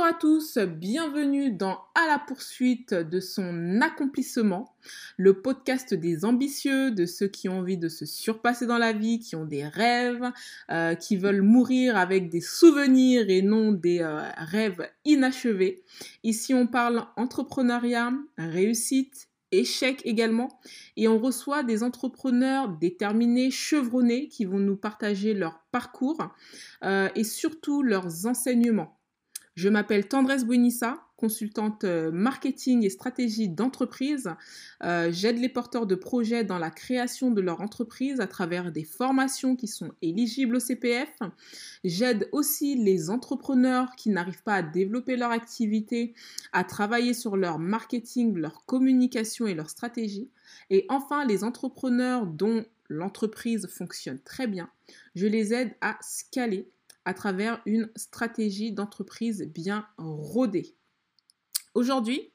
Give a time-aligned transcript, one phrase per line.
[0.00, 4.74] Bonjour à tous, bienvenue dans À la poursuite de son accomplissement,
[5.18, 9.18] le podcast des ambitieux, de ceux qui ont envie de se surpasser dans la vie,
[9.18, 10.32] qui ont des rêves,
[10.70, 15.82] euh, qui veulent mourir avec des souvenirs et non des euh, rêves inachevés.
[16.24, 20.48] Ici on parle entrepreneuriat, réussite, échec également,
[20.96, 26.26] et on reçoit des entrepreneurs déterminés, chevronnés, qui vont nous partager leur parcours
[26.84, 28.96] euh, et surtout leurs enseignements.
[29.60, 34.30] Je m'appelle Tendresse Buenissa, consultante euh, marketing et stratégie d'entreprise.
[34.82, 38.84] Euh, j'aide les porteurs de projets dans la création de leur entreprise à travers des
[38.84, 41.10] formations qui sont éligibles au CPF.
[41.84, 46.14] J'aide aussi les entrepreneurs qui n'arrivent pas à développer leur activité,
[46.54, 50.30] à travailler sur leur marketing, leur communication et leur stratégie.
[50.70, 54.70] Et enfin, les entrepreneurs dont l'entreprise fonctionne très bien,
[55.14, 56.66] je les aide à scaler
[57.04, 60.74] à travers une stratégie d'entreprise bien rodée.
[61.74, 62.30] Aujourd'hui,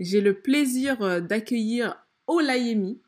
[0.00, 3.00] j'ai le plaisir euh, d'accueillir Olayemi.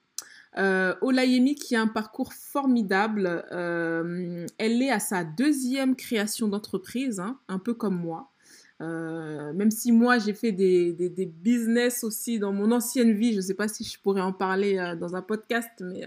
[0.58, 3.44] Euh, Olayemi qui a un parcours formidable.
[3.52, 8.32] Euh, elle est à sa deuxième création d'entreprise, hein, un peu comme moi.
[8.80, 13.42] même si moi j'ai fait des, des, business aussi dans mon ancienne vie, je ne
[13.42, 16.04] sais pas si je pourrais en parler dans un podcast, mais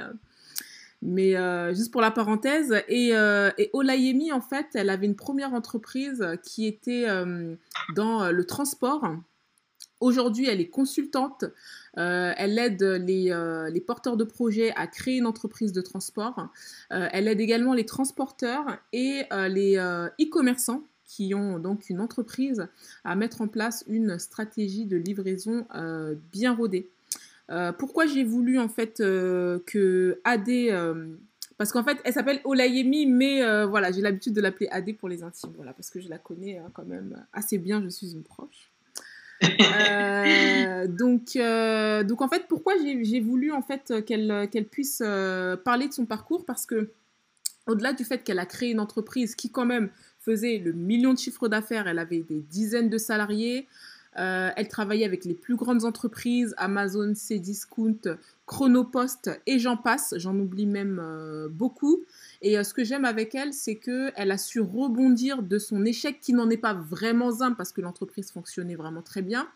[1.02, 2.74] mais euh, juste pour la parenthèse.
[2.88, 7.56] Et, euh, et, Olayemi, en fait, elle avait une première entreprise qui était euh,
[7.96, 9.16] dans le transport.
[10.00, 11.44] Aujourd'hui, elle est consultante.
[11.96, 16.48] elle aide les, porteurs de projets à créer une entreprise de transport.
[16.90, 22.68] elle aide également les transporteurs et les e-commerçants qui ont donc une entreprise
[23.04, 25.68] à mettre en place une stratégie de livraison
[26.32, 26.90] bien rodée.
[27.50, 31.08] Euh, pourquoi j'ai voulu en fait euh, que AD, euh,
[31.58, 35.24] parce qu'en fait elle s'appelle Olayemi, mais voilà j'ai l'habitude de l'appeler AD pour les
[35.24, 38.24] intimes, voilà parce que je la connais hein, quand même assez bien, je suis une
[38.24, 38.72] proche.
[41.00, 41.38] donc,
[42.08, 45.02] donc en fait, pourquoi j'ai voulu en fait qu'elle qu'elle puisse
[45.64, 46.92] parler de son parcours Parce que
[47.68, 49.90] au-delà du fait qu'elle a créé une entreprise qui quand même
[50.20, 53.68] faisait le million de chiffres d'affaires, elle avait des dizaines de salariés,
[54.20, 60.38] euh, elle travaillait avec les plus grandes entreprises, Amazon, Cdiscount, Chronopost et j'en passe, j'en
[60.38, 62.04] oublie même euh, beaucoup.
[62.42, 66.20] Et euh, ce que j'aime avec elle, c'est qu'elle a su rebondir de son échec,
[66.20, 69.48] qui n'en est pas vraiment un parce que l'entreprise fonctionnait vraiment très bien,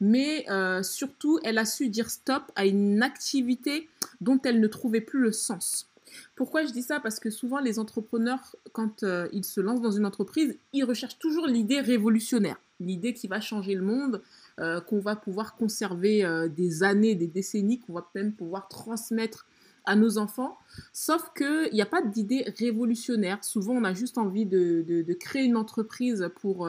[0.00, 0.46] mais
[0.82, 3.88] surtout, elle a su dire stop à une activité
[4.20, 5.88] dont elle ne trouvait plus le sens.
[6.34, 7.00] Pourquoi je dis ça?
[7.00, 11.46] Parce que souvent les entrepreneurs, quand ils se lancent dans une entreprise, ils recherchent toujours
[11.46, 14.22] l'idée révolutionnaire, l'idée qui va changer le monde,
[14.58, 19.46] euh, qu'on va pouvoir conserver euh, des années, des décennies, qu'on va même pouvoir transmettre
[19.84, 20.58] à nos enfants.
[20.92, 23.42] Sauf qu'il n'y a pas d'idée révolutionnaire.
[23.44, 26.68] Souvent, on a juste envie de, créer une entreprise pour,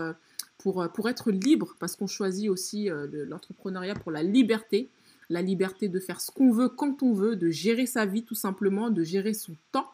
[0.58, 2.90] pour, pour être libre, parce qu'on choisit aussi
[3.28, 4.90] l'entrepreneuriat pour la liberté
[5.32, 8.36] la liberté de faire ce qu'on veut quand on veut, de gérer sa vie tout
[8.36, 9.90] simplement, de gérer son temps.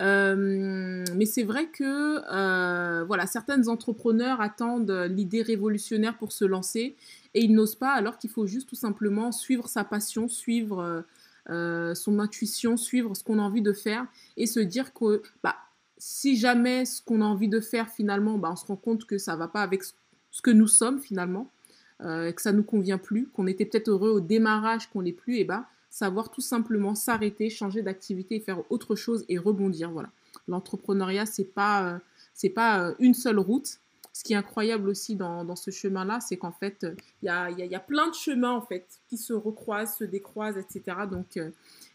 [0.00, 6.96] Euh, mais c'est vrai que euh, voilà, certains entrepreneurs attendent l'idée révolutionnaire pour se lancer
[7.34, 11.04] et ils n'osent pas alors qu'il faut juste tout simplement suivre sa passion, suivre
[11.50, 14.06] euh, son intuition, suivre ce qu'on a envie de faire
[14.38, 15.56] et se dire que bah,
[15.98, 19.18] si jamais ce qu'on a envie de faire finalement, bah, on se rend compte que
[19.18, 21.50] ça ne va pas avec ce que nous sommes finalement,
[21.98, 25.44] que ça nous convient plus, qu'on était peut-être heureux au démarrage, qu'on l'est plus, et
[25.44, 29.90] ben savoir tout simplement s'arrêter, changer d'activité, faire autre chose et rebondir.
[29.90, 30.10] Voilà.
[30.48, 33.78] L'entrepreneuriat c'est pas euh, pas euh, une seule route.
[34.12, 36.84] Ce qui est incroyable aussi dans, dans ce chemin-là, c'est qu'en fait,
[37.22, 40.04] il y a, y, y a, plein de chemins en fait qui se recroisent, se
[40.04, 40.98] décroisent, etc.
[41.10, 41.52] Donc, il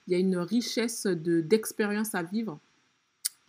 [0.07, 2.57] y a une richesse d'expérience à vivre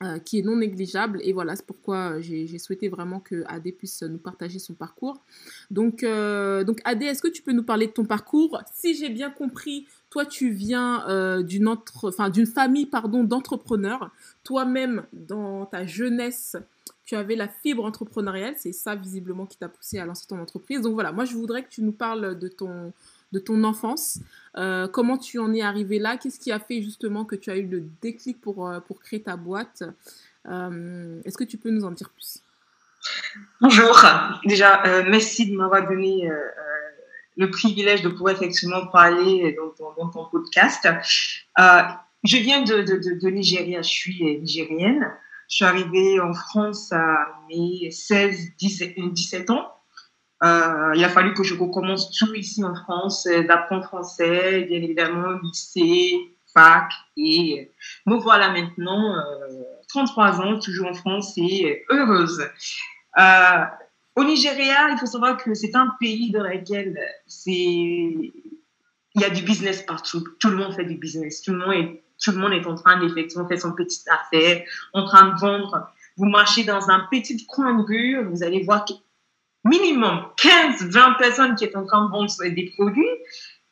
[0.02, 1.20] euh, qui est non négligeable.
[1.22, 5.22] Et voilà, c'est pourquoi j'ai souhaité vraiment que Adé puisse nous partager son parcours.
[5.70, 8.60] Donc, euh, donc Adé, est-ce que tu peux nous parler de ton parcours?
[8.74, 14.10] Si j'ai bien compris, toi, tu viens euh, d'une enfin, famille pardon, d'entrepreneurs.
[14.44, 16.56] Toi-même, dans ta jeunesse,
[17.04, 18.54] tu avais la fibre entrepreneuriale.
[18.56, 20.80] C'est ça, visiblement, qui t'a poussé à lancer ton entreprise.
[20.80, 22.94] Donc voilà, moi, je voudrais que tu nous parles de ton,
[23.32, 24.20] de ton enfance.
[24.56, 26.16] Euh, comment tu en es arrivé là?
[26.16, 29.20] Qu'est-ce qui a fait justement que tu as eu le déclic pour, euh, pour créer
[29.20, 29.82] ta boîte?
[30.46, 32.38] Est-ce que tu peux nous en dire plus?
[33.60, 34.02] Bonjour.
[34.46, 36.30] Déjà, merci de m'avoir donné
[37.36, 40.88] le privilège de pouvoir effectivement parler dans, ton podcast.
[41.58, 45.06] je viens de, de, Nigeria, je suis nigérienne.
[45.48, 49.76] Je suis arrivée en France à mes 16, 17, 17 ans.
[50.42, 54.82] Euh, il a fallu que je recommence tout ici en France, euh, d'apprendre français, bien
[54.82, 56.92] évidemment, lycée, fac.
[57.16, 57.70] Et
[58.08, 59.14] euh, me voilà maintenant,
[59.88, 62.46] 33 ans, toujours en France et heureuse.
[64.16, 67.52] Au Nigeria, il faut savoir que c'est un pays dans lequel c'est
[69.16, 70.24] il y a du business partout.
[70.38, 71.40] Tout le monde fait du business.
[71.40, 74.62] Tout le monde est, tout le monde est en train d'effectivement faire son petite affaire,
[74.92, 75.90] en train de vendre.
[76.18, 78.84] Vous marchez dans un petit coin de rue, vous allez voir
[79.64, 83.04] minimum 15, 20 personnes qui sont en train de vendre des produits.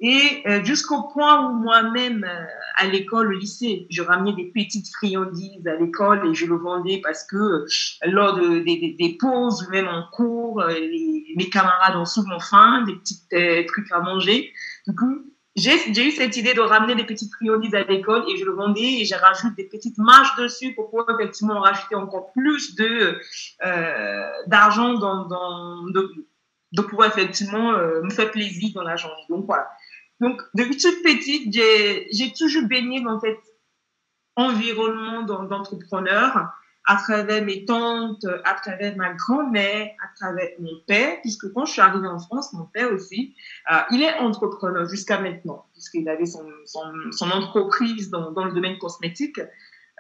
[0.07, 2.45] Et euh, jusqu'au point où moi-même, euh,
[2.77, 7.01] à l'école, au lycée, je ramenais des petites friandises à l'école et je le vendais
[7.03, 7.67] parce que euh,
[8.03, 10.63] lors de, des, des, pauses même en cours,
[11.37, 14.53] mes camarades ont souvent faim, des petits trucs à manger.
[14.87, 15.25] Du coup,
[15.57, 19.01] j'ai eu cette idée de ramener des petites friandises à l'école et je le vendais
[19.01, 23.19] et j'ai rajouté des petites marges dessus pour pouvoir effectivement rajouter encore plus de
[24.49, 29.25] d'argent dans, de, pouvoir effectivement me faire plaisir dans la journée.
[29.31, 29.67] Donc voilà.
[30.21, 33.39] Donc, depuis toute petite, j'ai toujours baigné dans cet
[34.37, 36.51] environnement d'entrepreneurs
[36.87, 41.73] à travers mes tantes, à travers ma grand-mère, à travers mon père, puisque quand je
[41.73, 43.35] suis arrivée en France, mon père aussi,
[43.73, 46.47] euh, il est entrepreneur jusqu'à maintenant, puisqu'il avait son,
[47.23, 49.41] entreprise dans, dans, le domaine cosmétique,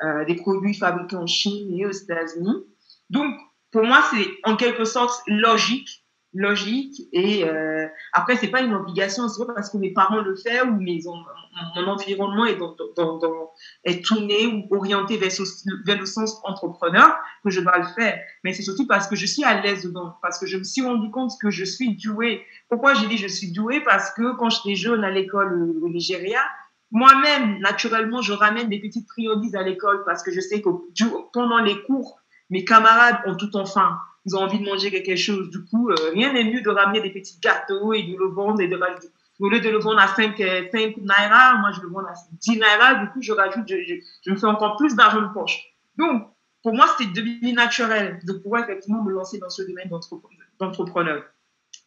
[0.03, 2.65] euh, des produits fabriqués en Chine et aux États-Unis.
[3.09, 3.35] Donc,
[3.71, 6.04] pour moi, c'est en quelque sorte logique
[6.35, 10.35] logique et euh, après c'est pas une obligation c'est pas parce que mes parents le
[10.35, 11.01] font ou mes,
[11.77, 13.53] mon environnement est, dans, dans, dans,
[13.85, 15.31] est tourné ou orienté vers,
[15.85, 18.19] vers, le sens entrepreneur que je dois le faire.
[18.43, 20.83] Mais c'est surtout parce que je suis à l'aise dedans parce que je me suis
[20.83, 22.45] rendu compte que je suis douée.
[22.69, 23.81] Pourquoi j'ai dit je suis douée?
[23.81, 26.41] Parce que quand j'étais jeune à l'école au Nigeria
[26.91, 30.69] moi-même naturellement je ramène des petites priorités à l'école parce que je sais que
[31.33, 32.21] pendant les cours
[32.51, 35.50] mes camarades ont tout en faim ils ont envie de manger quelque chose.
[35.50, 38.61] Du coup, euh, rien n'est mieux de ramener des petits gâteaux et de le vendre
[38.61, 38.79] et de
[39.41, 42.15] au lieu de le vendre à 5, 5 euh, naira, moi je le vends à
[42.32, 45.59] 10 naira, du coup je rajoute, je, me fais encore plus d'argent de poche.
[45.99, 46.29] Donc,
[46.62, 49.91] pour moi, c'était devenu naturel de pouvoir effectivement me lancer dans ce domaine
[50.59, 51.25] d'entrepreneur.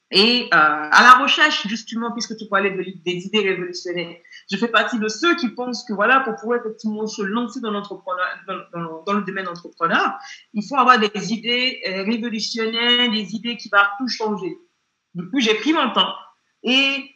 [0.10, 4.16] Et euh, à la recherche, justement, puisque tu parlais de, des idées révolutionnaires,
[4.50, 7.72] je fais partie de ceux qui pensent que voilà, pour pouvoir effectivement se lancer dans,
[7.74, 10.18] dans, dans, le domaine entrepreneur,
[10.54, 14.58] il faut avoir des idées euh, révolutionnaires, des idées qui vont tout changer.
[15.14, 16.14] Du coup, j'ai pris mon temps
[16.64, 17.12] et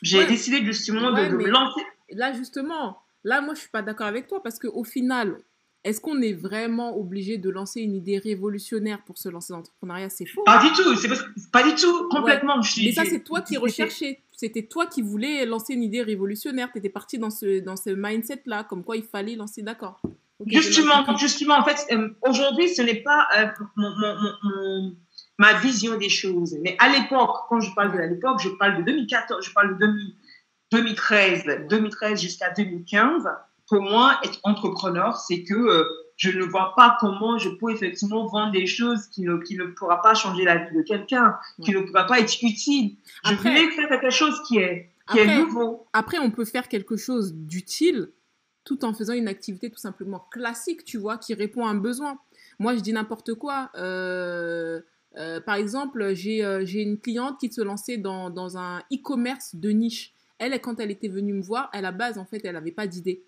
[0.00, 1.82] j'ai décidé justement de, de me lancer.
[2.10, 5.42] Là, justement, là, moi, je suis pas d'accord avec toi parce qu'au final,
[5.84, 10.08] est-ce qu'on est vraiment obligé de lancer une idée révolutionnaire pour se lancer dans l'entrepreneuriat?
[10.08, 10.42] C'est faux.
[10.44, 11.10] Pas du tout, c'est
[11.52, 12.56] pas du tout, complètement.
[12.78, 14.22] Mais ça, c'est toi qui recherchais.
[14.32, 16.72] C'était toi qui voulais lancer une idée révolutionnaire.
[16.72, 20.00] Tu étais parti dans ce, dans ce mindset-là, comme quoi il fallait lancer, d'accord.
[20.46, 24.90] justement, justement, en fait, euh, aujourd'hui, ce n'est pas euh,
[25.38, 26.56] ma vision des choses.
[26.62, 29.86] Mais à l'époque, quand je parle de l'époque, je parle de 2014, je parle de
[30.72, 33.28] 2013, 2013 jusqu'à 2015
[33.66, 35.84] pour moi, être entrepreneur, c'est que euh,
[36.16, 39.66] je ne vois pas comment je peux effectivement vendre des choses qui ne, qui ne
[39.66, 42.96] pourra pas changer la vie de quelqu'un, qui ne pourra pas être utile.
[43.24, 45.86] Je voulais faire quelque chose qui est, qui est nouveau.
[45.92, 48.10] Après, on peut faire quelque chose d'utile
[48.64, 52.18] tout en faisant une activité tout simplement classique, tu vois, qui répond à un besoin.
[52.58, 53.70] Moi, je dis n'importe quoi.
[53.76, 54.80] Euh,
[55.16, 56.42] euh, par exemple, j'ai
[56.82, 60.14] une cliente qui se lançait dans, dans un e-commerce de niche.
[60.38, 62.86] Elle, quand elle était venue me voir, à la base, en fait, elle n'avait pas
[62.86, 63.22] d'idée.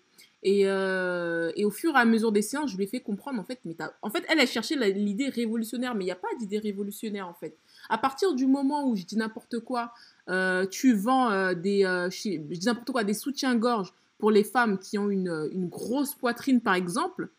[0.45, 3.43] Euh, et, au fur et à mesure des séances, je lui ai fait comprendre, en
[3.43, 6.59] fait, mais en fait, elle a cherché l'idée révolutionnaire, mais il n'y a pas d'idée
[6.59, 7.57] révolutionnaire, en fait.
[7.89, 9.93] À partir du moment où je dis n'importe quoi,
[10.29, 14.97] euh, tu vends euh, des, je dis n'importe quoi, des soutiens-gorge pour les femmes qui
[14.97, 17.29] ont une, une grosse poitrine, par exemple,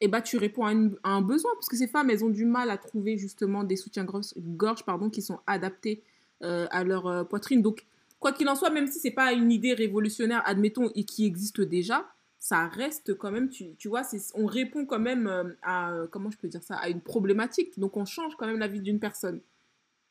[0.00, 0.72] et eh ben, tu réponds à,
[1.08, 4.84] un besoin, parce que ces femmes, elles ont du mal à trouver justement des soutiens-gorge
[4.84, 6.02] pardon, qui sont adaptés
[6.40, 7.62] à leur poitrine.
[7.62, 7.86] Donc,
[8.18, 11.60] quoi qu'il en soit, même si c'est pas une idée révolutionnaire, admettons, et qui existe
[11.60, 12.04] déjà,
[12.42, 14.02] ça reste quand même, tu, tu vois,
[14.34, 17.78] on répond quand même euh, à, euh, comment je peux dire ça, à une problématique.
[17.78, 19.40] Donc on change quand même la vie d'une personne.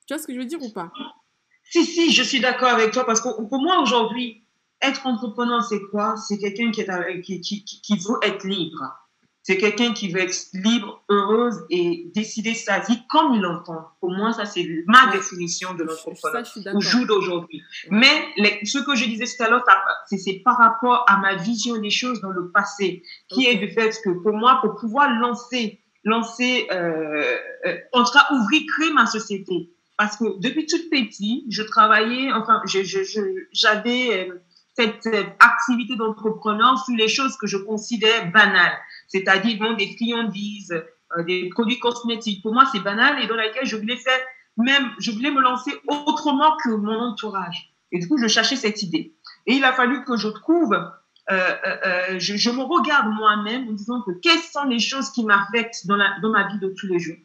[0.07, 0.93] Tu vois ce que je veux dire ou pas?
[1.65, 4.45] Si, si, je suis d'accord avec toi parce que pour moi aujourd'hui,
[4.81, 6.15] être entrepreneur, c'est quoi?
[6.15, 8.81] C'est quelqu'un qui, est, qui, qui, qui veut être libre.
[9.43, 13.87] C'est quelqu'un qui veut être libre, heureuse et décider sa vie comme il l'entend.
[13.99, 16.43] Pour moi, ça, c'est ma définition de l'entrepreneur
[16.75, 17.63] au jour d'aujourd'hui.
[17.89, 18.33] Mais
[18.63, 19.65] ce que je disais tout à l'heure,
[20.05, 23.99] c'est par rapport à ma vision des choses dans le passé, qui est du fait
[24.03, 29.07] que pour moi, pour pouvoir lancer, lancer, euh, euh, en tout cas, ouvrir, créer ma
[29.07, 29.71] société.
[29.97, 34.41] Parce que depuis toute petite, je travaillais, enfin, j'avais euh,
[34.75, 35.07] cette
[35.39, 38.77] activité d'entrepreneur sur les choses que je considère banales
[39.11, 40.71] c'est-à-dire des friandises,
[41.17, 42.41] euh, des produits cosmétiques.
[42.41, 44.19] Pour moi, c'est banal et dans laquelle je voulais faire
[44.57, 47.73] même, je voulais me lancer autrement que mon entourage.
[47.91, 49.15] Et du coup, je cherchais cette idée.
[49.47, 50.89] Et il a fallu que je trouve, euh,
[51.31, 56.29] euh, je, me regarde moi-même en disant que quelles sont les choses qui m'affectent dans
[56.29, 57.17] ma vie de tous les jours.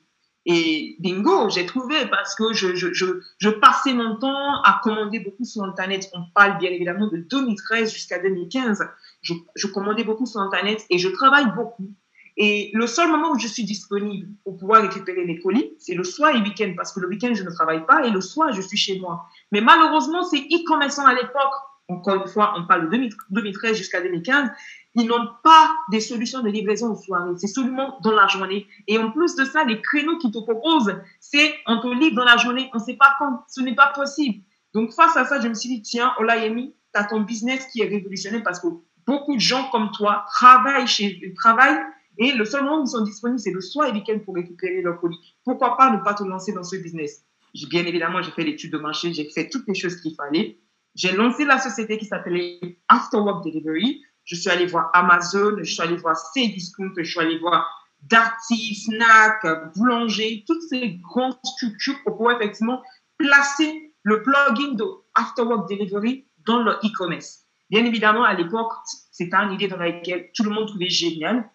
[0.49, 5.45] Et bingo, j'ai trouvé parce que je, je, je, passais mon temps à commander beaucoup
[5.45, 6.09] sur Internet.
[6.15, 8.89] On parle bien évidemment de 2013 jusqu'à 2015.
[9.23, 11.91] Je, je commandais beaucoup sur Internet et je travaille beaucoup.
[12.37, 16.05] Et le seul moment où je suis disponible pour pouvoir récupérer les colis, c'est le
[16.05, 18.53] soir et le week-end, parce que le week-end, je ne travaille pas et le soir,
[18.53, 19.27] je suis chez moi.
[19.51, 21.55] Mais malheureusement, ces e-commerçants à l'époque,
[21.89, 24.51] encore une fois, on parle de 2013 jusqu'à 2015,
[24.97, 27.29] ils n'ont pas des solutions de livraison au soir.
[27.37, 28.67] C'est seulement dans la journée.
[28.89, 32.25] Et en plus de ça, les créneaux qu'ils te proposent, c'est on te livre dans
[32.25, 33.45] la journée, on ne sait pas quand.
[33.49, 34.43] Ce n'est pas possible.
[34.75, 37.83] Donc face à ça, je me suis dit, tiens, Olayemi, tu as ton business qui
[37.83, 38.69] est révolutionné parce que
[39.07, 41.81] beaucoup de gens comme toi travaillent chez travaillent
[42.19, 44.35] et le seul moment où ils sont disponibles, c'est le soir et le week-end pour
[44.35, 45.19] récupérer leur colis.
[45.45, 47.25] Pourquoi pas ne pas te lancer dans ce business?
[47.69, 50.59] Bien évidemment, j'ai fait l'étude de marché, j'ai fait toutes les choses qu'il fallait.
[50.95, 54.03] J'ai lancé la société qui s'appelait Afterwork Delivery.
[54.27, 57.69] Je suis allée voir Amazon, je suis allée voir Cdiscount, je suis allée voir
[58.03, 62.83] Darty, Snack, Boulanger, toutes ces grandes structures pour pouvoir effectivement
[63.19, 67.45] placer le plugin de Afterwork Delivery dans leur e-commerce.
[67.71, 68.73] Bien évidemment, à l'époque,
[69.11, 71.49] c'était une idée dans laquelle tout le monde trouvait génial.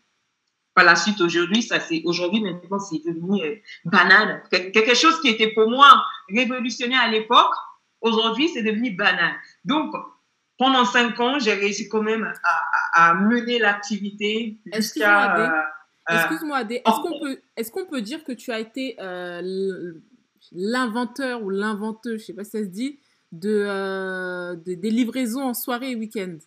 [0.73, 4.43] Par la suite, aujourd'hui, ça c'est aujourd'hui maintenant c'est devenu euh, banal.
[4.49, 7.53] Quelque chose qui était pour moi révolutionnaire à l'époque,
[7.99, 9.33] aujourd'hui c'est devenu banal.
[9.65, 9.93] Donc
[10.61, 12.31] pendant cinq ans, j'ai réussi quand même
[12.93, 15.35] à, mener l'activité jusqu'à.
[15.35, 15.61] Euh,
[16.11, 16.83] euh, Excuse-moi, Adé.
[16.85, 18.95] Est-ce qu'on peut, est qu'on peut dire que tu as été
[20.51, 22.99] l'inventeur ou l'inventeur, je sais pas si ça se dit,
[23.31, 26.37] de, des livraisons en soirée et week-end?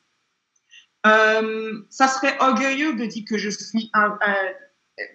[1.06, 4.16] Euh, ça serait orgueilleux de dire que je suis un,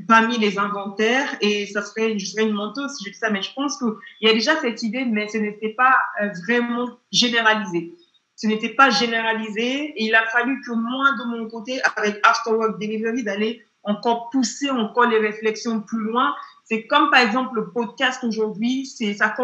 [0.10, 3.42] parmi les inventaires et ça serait, je serais une menteuse si je dis ça, mais
[3.42, 7.94] je pense qu'il y a déjà cette idée, mais ce n'était pas euh, vraiment généralisé.
[8.40, 12.80] Ce n'était pas généralisé et il a fallu que moi, de mon côté, avec Afterwork
[12.80, 16.34] Delivery, d'aller encore pousser encore les réflexions plus loin.
[16.64, 19.36] C'est comme par exemple le podcast aujourd'hui, c'est ça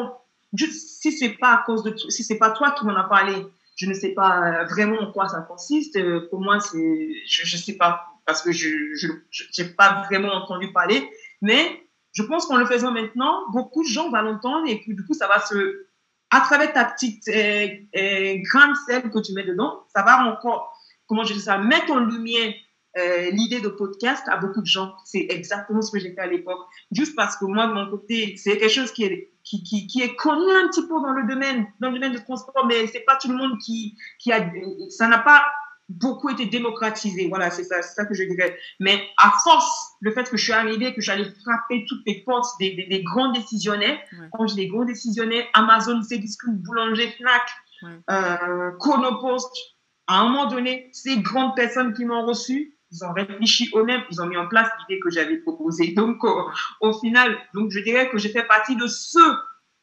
[0.53, 3.33] juste si c'est pas à cause de si c'est pas toi qui m'en as parlé,
[3.75, 5.97] je ne sais pas euh, vraiment en quoi ça consiste.
[5.97, 8.69] Euh, pour moi, c'est, je ne sais pas parce que je
[9.59, 11.05] n'ai pas vraiment entendu parler.
[11.41, 11.83] Mais
[12.13, 15.27] je pense qu'en le faisant maintenant, beaucoup de gens vont l'entendre et du coup, ça
[15.27, 15.85] va se,
[16.31, 20.73] à travers ta petite euh, euh, grande selle que tu mets dedans, ça va encore,
[21.07, 22.53] comment je dis ça, mettre en lumière
[22.97, 24.93] euh, l'idée de podcast à beaucoup de gens.
[25.03, 26.59] C'est exactement ce que j'ai fait à l'époque.
[26.91, 30.49] Juste parce que moi, de mon côté, c'est quelque chose qui est, qui, est connu
[30.51, 33.27] un petit peu dans le domaine, dans le domaine du transport, mais c'est pas tout
[33.27, 34.49] le monde qui, qui a,
[34.89, 35.45] ça n'a pas
[35.89, 37.27] beaucoup été démocratisé.
[37.27, 38.57] Voilà, c'est ça, ça que je dirais.
[38.79, 42.45] Mais à force, le fait que je suis arrivée, que j'allais frapper toutes les portes
[42.59, 43.99] des, des, des grands décisionnaires,
[44.31, 47.43] quand j'ai des grands décisionnaires, Amazon, Cdiscount, Boulanger, Fnac,
[47.83, 47.99] ouais.
[48.09, 49.51] euh, Chronopost,
[50.07, 54.21] à un moment donné, ces grandes personnes qui m'ont reçu, ils ont réfléchi eux-mêmes, ils
[54.21, 55.87] ont mis en place l'idée que j'avais proposée.
[55.95, 56.49] Donc, au,
[56.81, 59.33] au, final, donc je dirais que je fais partie de ceux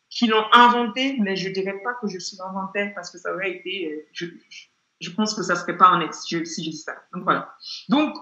[0.09, 3.51] qui l'ont inventé, mais je dirais pas que je suis l'inventeur parce que ça aurait
[3.51, 4.67] été, euh, je, je
[5.11, 6.95] pense que ça serait pas honnête si je, si je dis ça.
[7.13, 7.55] Donc voilà.
[7.89, 8.15] Donc,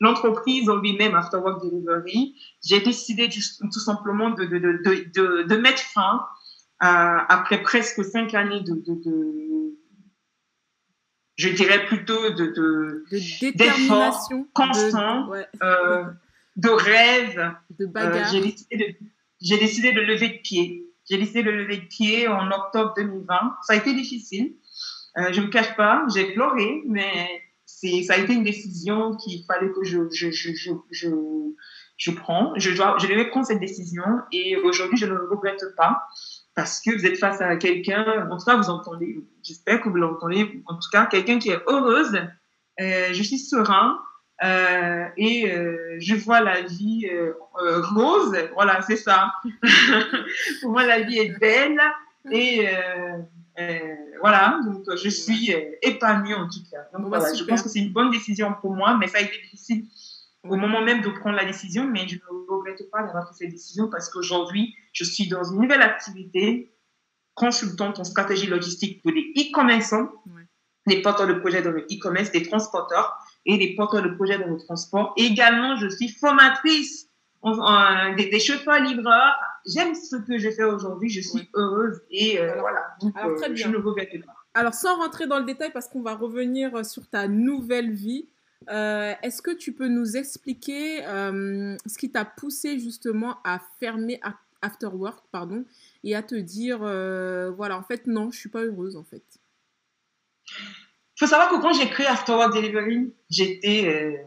[0.00, 2.34] l'entreprise en lui-même, Afterwork Delivery,
[2.64, 6.26] j'ai décidé tout simplement de, de, de, de, de mettre fin
[6.80, 8.74] à, après presque cinq années de,
[11.36, 13.04] je dirais plutôt de, de,
[13.40, 15.46] détermination, constant, de, ouais.
[15.62, 16.04] euh,
[16.56, 17.52] de rêve.
[17.78, 18.26] De bagarre.
[18.26, 19.06] Euh, j'ai décidé de,
[19.40, 20.86] j'ai décidé de lever de pied.
[21.08, 23.56] J'ai décidé de lever de pied en octobre 2020.
[23.62, 24.54] Ça a été difficile.
[25.18, 29.44] Euh, je me cache pas, j'ai pleuré, mais c'est, ça a été une décision qu'il
[29.44, 31.08] fallait que je, je, je, je, je,
[31.96, 32.52] je prends.
[32.56, 36.02] Je, dois, je devais prendre cette décision et aujourd'hui, je ne le regrette pas
[36.56, 39.96] parce que vous êtes face à quelqu'un, en tout cas, vous entendez, j'espère que vous
[39.96, 42.18] l'entendez, en tout cas, quelqu'un qui est heureuse,
[42.80, 43.98] euh, je suis serein,
[44.42, 47.08] euh, et euh, je vois la vie
[47.94, 49.32] rose, voilà, c'est ça.
[50.62, 51.80] Pour moi, la vie est belle,
[52.32, 52.66] et
[54.20, 56.86] voilà, donc je suis épanouie en tout cas.
[56.92, 59.40] Donc, voilà, je pense que c'est une bonne décision pour moi, mais ça a été
[59.42, 59.86] difficile
[60.50, 63.50] au moment même de prendre la décision, mais je ne regrette pas d'avoir pris cette
[63.50, 66.72] décision parce qu'aujourd'hui, je suis dans une nouvelle activité,
[67.34, 70.46] consultante en stratégie logistique pour des e-commerçants, ouais.
[70.86, 74.46] des porteurs de projets dans le e-commerce, des transporteurs et des porteurs de projets dans
[74.46, 75.12] le transport.
[75.16, 77.08] également, je suis formatrice
[77.42, 79.36] en, en, des, des chauffeurs-livreurs.
[79.66, 83.42] J'aime ce que je fais aujourd'hui, je suis heureuse et euh, alors, voilà, donc alors,
[83.42, 84.34] euh, je ne regrette pas.
[84.54, 88.28] Alors, sans rentrer dans le détail, parce qu'on va revenir sur ta nouvelle vie,
[88.70, 94.20] euh, Est-ce que tu peux nous expliquer euh, ce qui t'a poussé justement à fermer
[94.62, 95.64] After Work pardon,
[96.02, 99.22] et à te dire, euh, voilà, en fait, non, je suis pas heureuse en fait?
[100.48, 104.22] Il faut savoir que quand j'ai créé After Work Delivery, j'étais euh,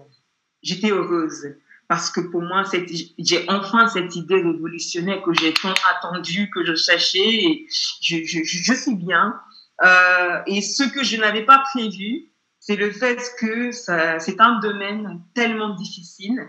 [0.61, 1.55] j'étais heureuse.
[1.89, 2.63] Parce que pour moi,
[3.17, 7.67] j'ai enfin cette idée révolutionnaire que j'ai tant attendue, que je cherchais, et
[7.99, 9.35] je, suis bien.
[9.83, 15.19] Euh, et ce que je n'avais pas prévu, c'est le fait que c'est un domaine
[15.33, 16.47] tellement difficile,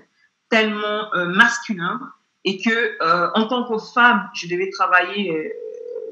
[0.51, 1.99] tellement euh, masculin,
[2.45, 5.55] et que euh, en tant que femme, je devais travailler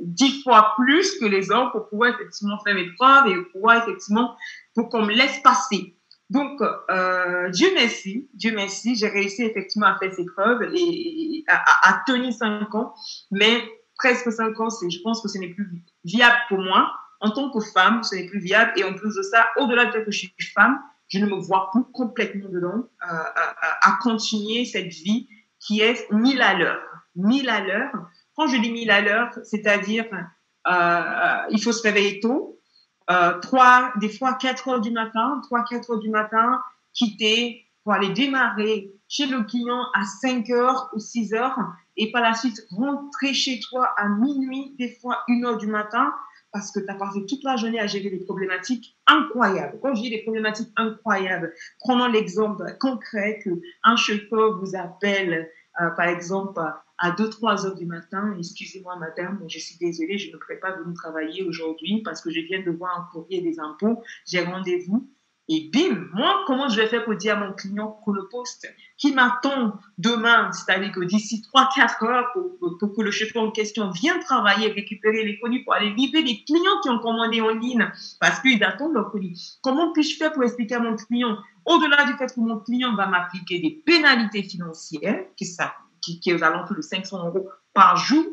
[0.01, 4.39] dix fois plus que les hommes pour pouvoir effectivement faire mes preuves et pouvoir effectivement
[4.75, 5.98] pour qu'on me laisse passer.
[6.31, 12.03] Donc, euh, Dieu merci, Dieu merci, j'ai réussi effectivement à faire ces preuves et, à,
[12.07, 12.95] tenir cinq ans,
[13.31, 13.63] mais
[13.97, 16.93] presque cinq ans, c'est, je pense que ce n'est plus viable pour moi.
[17.21, 18.73] En tant que femme, ce n'est plus viable.
[18.77, 21.71] Et en plus de ça, au-delà fait que je suis femme, je ne me vois
[21.73, 26.83] plus complètement dedans euh, à, à, continuer cette vie qui est mille à l'heure.
[27.17, 27.91] Mille à l'heure.
[28.37, 30.07] Quand je dis mille à l'heure, c'est-à-dire
[30.69, 32.58] euh, il faut se réveiller tôt,
[33.11, 33.33] euh,
[34.01, 36.61] des fois 4 heures du matin, 3, 4 heures du matin,
[36.93, 41.59] quitter pour aller démarrer chez le client à 5 heures ou 6 heures
[41.97, 46.13] et par la suite rentrer chez toi à minuit, des fois 1 heure du matin
[46.53, 49.79] parce que tu as passé toute la journée à gérer des problématiques incroyables.
[49.83, 53.51] Quand je dis des problématiques incroyables, prenons l'exemple concret que
[53.85, 56.61] un chauffeur vous appelle, euh, par exemple,
[56.99, 60.93] à 2-3 heures du matin, excusez-moi madame, je suis désolée, je ne pourrais pas venir
[60.95, 65.09] travailler aujourd'hui parce que je viens de voir un courrier des impôts, j'ai rendez-vous.
[65.51, 68.69] Et bim, moi, comment je vais faire pour dire à mon client que le poste
[68.99, 74.19] qui m'attend demain, c'est-à-dire que d'ici 3-4 heures, pour, que le chauffeur en question vienne
[74.21, 77.91] travailler, récupérer les colis pour aller livrer les clients qui ont commandé en ligne
[78.21, 79.59] parce qu'ils attendent leur colis.
[79.63, 83.07] Comment puis-je faire pour expliquer à mon client, au-delà du fait que mon client va
[83.07, 88.25] m'appliquer des pénalités financières, qui, ça, qui, qui est de 500 euros par jour,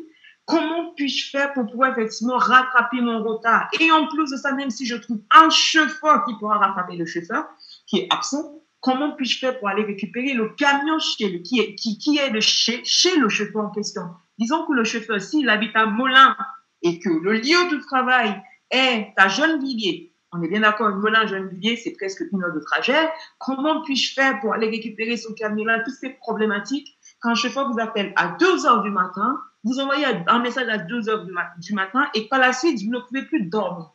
[0.46, 3.68] comment puis-je faire pour pouvoir effectivement rattraper mon retard?
[3.80, 7.04] Et en plus de ça, même si je trouve un chauffeur qui pourra rattraper le
[7.04, 7.46] chauffeur
[7.86, 11.74] qui est absent, comment puis-je faire pour aller récupérer le camion chez le, qui est,
[11.74, 14.02] qui, qui est chez, chez le chauffeur en question?
[14.38, 16.36] Disons que le chauffeur, s'il habite à Molin
[16.82, 18.40] et que le lieu de travail
[18.70, 23.10] est à Gennevilliers, on est bien d'accord, Molin, Gennevilliers, c'est presque une heure de trajet.
[23.38, 27.80] Comment puis-je faire pour aller récupérer son camion-là Toutes ces problématiques, quand un chauffeur vous
[27.80, 31.26] appelle à 2 heures du matin, vous envoyez un message à 2 heures
[31.58, 33.90] du, matin et par la suite, vous ne pouvez plus dormir.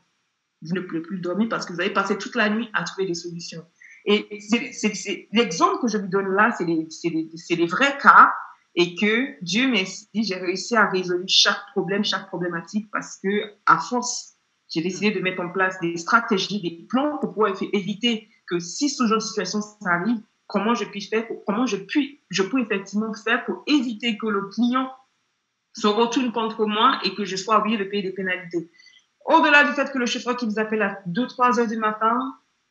[0.62, 3.08] Vous ne pouvez plus dormir parce que vous avez passé toute la nuit à trouver
[3.08, 3.66] des solutions.
[4.06, 4.28] Et
[5.32, 8.34] l'exemple que je vous donne là, c'est les, les, les, vrais cas
[8.76, 13.80] et que Dieu merci, j'ai réussi à résoudre chaque problème, chaque problématique parce que à
[13.80, 14.34] force,
[14.68, 18.90] j'ai décidé de mettre en place des stratégies, des plans pour pouvoir éviter que si
[18.90, 23.14] ce genre de situation s'arrive, comment je puis faire, comment je puis, je peux effectivement
[23.14, 24.92] faire pour éviter que le client
[25.74, 28.70] se retourne contre moi et que je sois obligé de payer des pénalités.
[29.26, 32.18] Au-delà du fait que le chauffeur qui vous appelle à 2-3 heures du matin,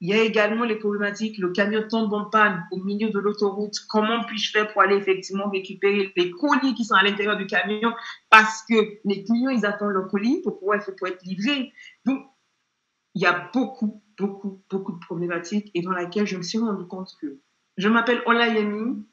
[0.00, 3.74] il y a également les problématiques, le camion tombe en panne au milieu de l'autoroute.
[3.88, 7.92] Comment puis-je faire pour aller effectivement récupérer les colis qui sont à l'intérieur du camion
[8.30, 11.70] parce que les clients, ils attendent leur colis pour pouvoir pour être livrés?
[12.06, 12.24] Donc,
[13.14, 16.86] il y a beaucoup, beaucoup, beaucoup de problématiques et dans laquelle je me suis rendu
[16.86, 17.38] compte que
[17.76, 19.04] je m'appelle Olayemi,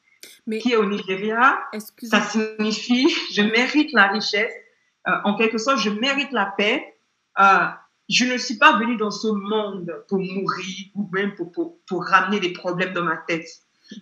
[0.46, 1.60] mais qui est au Nigeria.
[2.04, 4.54] Ça signifie je mérite la richesse.
[5.08, 6.84] Euh, en quelque sorte, je mérite la paix.
[7.40, 7.68] Euh,
[8.10, 12.06] je ne suis pas venue dans ce monde pour mourir ou même pour, pour, pour,
[12.06, 13.48] ramener des problèmes dans ma tête.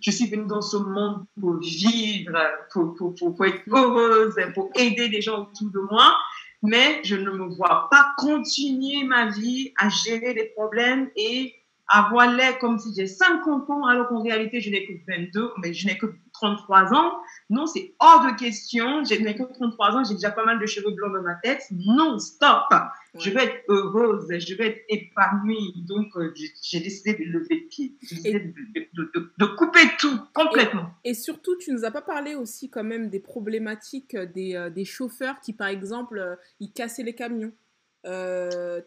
[0.02, 2.38] Je suis venue dans ce monde pour vivre,
[2.72, 6.16] pour, pour, pour, être heureuse, pour aider les gens autour de moi.
[6.62, 11.54] Mais je ne me vois pas continuer ma vie à gérer des problèmes et
[11.88, 15.86] avoir comme si j'ai 50 ans, alors qu'en réalité, je n'ai que 22, mais je
[15.86, 17.12] n'ai que 33 ans.
[17.48, 19.04] Non, c'est hors de question.
[19.04, 21.62] Je n'ai que 33 ans, j'ai déjà pas mal de cheveux blancs dans ma tête.
[21.70, 22.64] Non, stop.
[23.18, 25.84] Je vais être heureuse, je vais être épanouie.
[25.86, 27.96] Donc, euh, j'ai décidé de lever le pied.
[28.02, 28.52] J'ai décidé
[28.94, 30.90] de, de, couper tout complètement.
[31.04, 34.84] Et, surtout, tu nous as pas parlé aussi quand même des problématiques des, euh, des
[34.84, 37.52] chauffeurs qui, par exemple, euh, ils cassaient les camions.
[38.06, 38.80] Euh,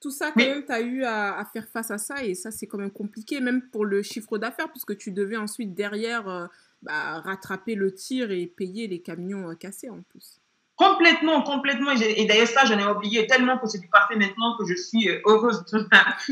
[0.00, 2.66] tout ça, quand même, tu as eu à, faire face à ça et ça, c'est
[2.66, 6.46] quand même compliqué, même pour le chiffre d'affaires, puisque tu devais ensuite derrière euh,
[6.82, 10.40] bah, rattraper le tir et payer les camions euh, cassés en plus.
[10.76, 11.90] Complètement, complètement.
[11.90, 15.10] Et d'ailleurs, ça, j'en ai oublié tellement que c'est du passé maintenant que je suis
[15.10, 15.62] euh, heureuse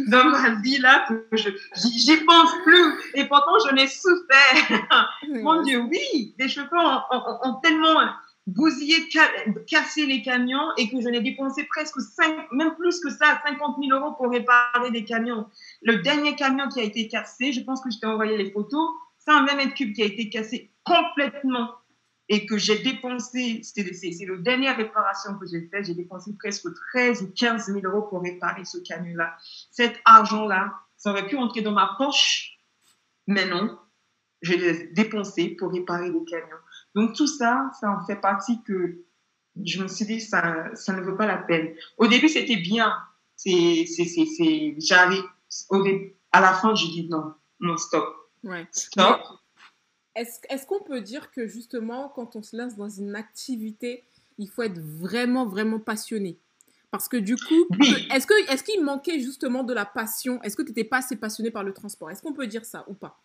[0.06, 2.94] dans ma vie là, que j'y pense plus.
[3.12, 5.10] Et pourtant, je n'ai souffert.
[5.28, 7.06] Mon Dieu, oui, les chauffeurs
[7.44, 8.00] ont tellement
[8.48, 9.08] bousiller,
[9.66, 13.76] casser les camions et que je n'ai dépensé presque 5, même plus que ça, 50
[13.82, 15.46] 000 euros pour réparer des camions.
[15.82, 18.88] Le dernier camion qui a été cassé, je pense que je t'ai envoyé les photos,
[19.18, 21.74] c'est un 20 mètres cubes qui a été cassé complètement
[22.30, 23.84] et que j'ai dépensé, c'est
[24.26, 28.22] la dernière réparation que j'ai faite, j'ai dépensé presque 13 ou 15 000 euros pour
[28.22, 29.36] réparer ce camion-là.
[29.70, 32.58] Cet argent-là, ça aurait pu entrer dans ma poche,
[33.26, 33.78] mais non,
[34.40, 36.56] je les dépensais pour réparer les camions.
[36.98, 39.04] Donc tout ça, ça en fait partie que
[39.64, 41.72] je me suis dit, ça, ça ne vaut pas la peine.
[41.96, 42.92] Au début, c'était bien.
[43.36, 45.22] C'est, c'est, c'est, j'arrive,
[46.32, 48.04] à la fin, je dis non, non, stop.
[48.42, 48.66] Ouais.
[48.72, 49.20] Stop.
[50.16, 54.02] Est-ce, est-ce qu'on peut dire que justement, quand on se lance dans une activité,
[54.36, 56.40] il faut être vraiment, vraiment passionné?
[56.90, 57.68] Parce que du coup,
[58.12, 60.42] est-ce que est-ce qu'il manquait justement de la passion?
[60.42, 62.10] Est-ce que tu n'étais pas assez passionné par le transport?
[62.10, 63.20] Est-ce qu'on peut dire ça ou pas?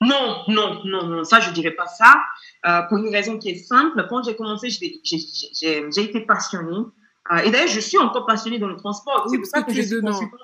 [0.00, 2.20] Non, non, non, non, ça je dirais pas ça.
[2.66, 6.86] Euh, pour une raison qui est simple, quand j'ai commencé, j'ai été passionnée.
[7.30, 9.26] Euh, et d'ailleurs, je suis encore passionnée dans le transport.
[9.30, 10.40] c'est pour ça que, je suis consultante.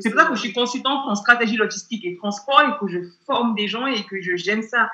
[0.00, 2.98] c'est pour ça que je suis consultante en stratégie logistique et transport et que je
[3.26, 4.90] forme des gens et que j'aime ça.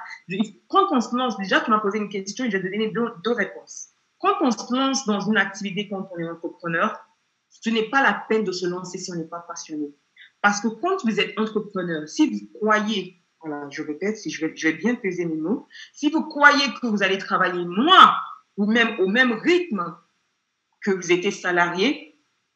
[0.69, 2.91] Quand on se lance, déjà, tu m'as posé une question et je vais te donner
[2.93, 3.89] deux, deux réponses.
[4.21, 6.97] Quand on se lance dans une activité quand on est entrepreneur,
[7.51, 9.95] ce n'est pas la peine de se lancer si on n'est pas passionné.
[10.41, 13.21] Parce que quand vous êtes entrepreneur, si vous croyez
[13.71, 15.67] je répète, si je vais, je vais bien peser mes mots.
[15.93, 18.15] Si vous croyez que vous allez travailler moins
[18.57, 19.97] ou même au même rythme
[20.81, 22.09] que vous étiez salarié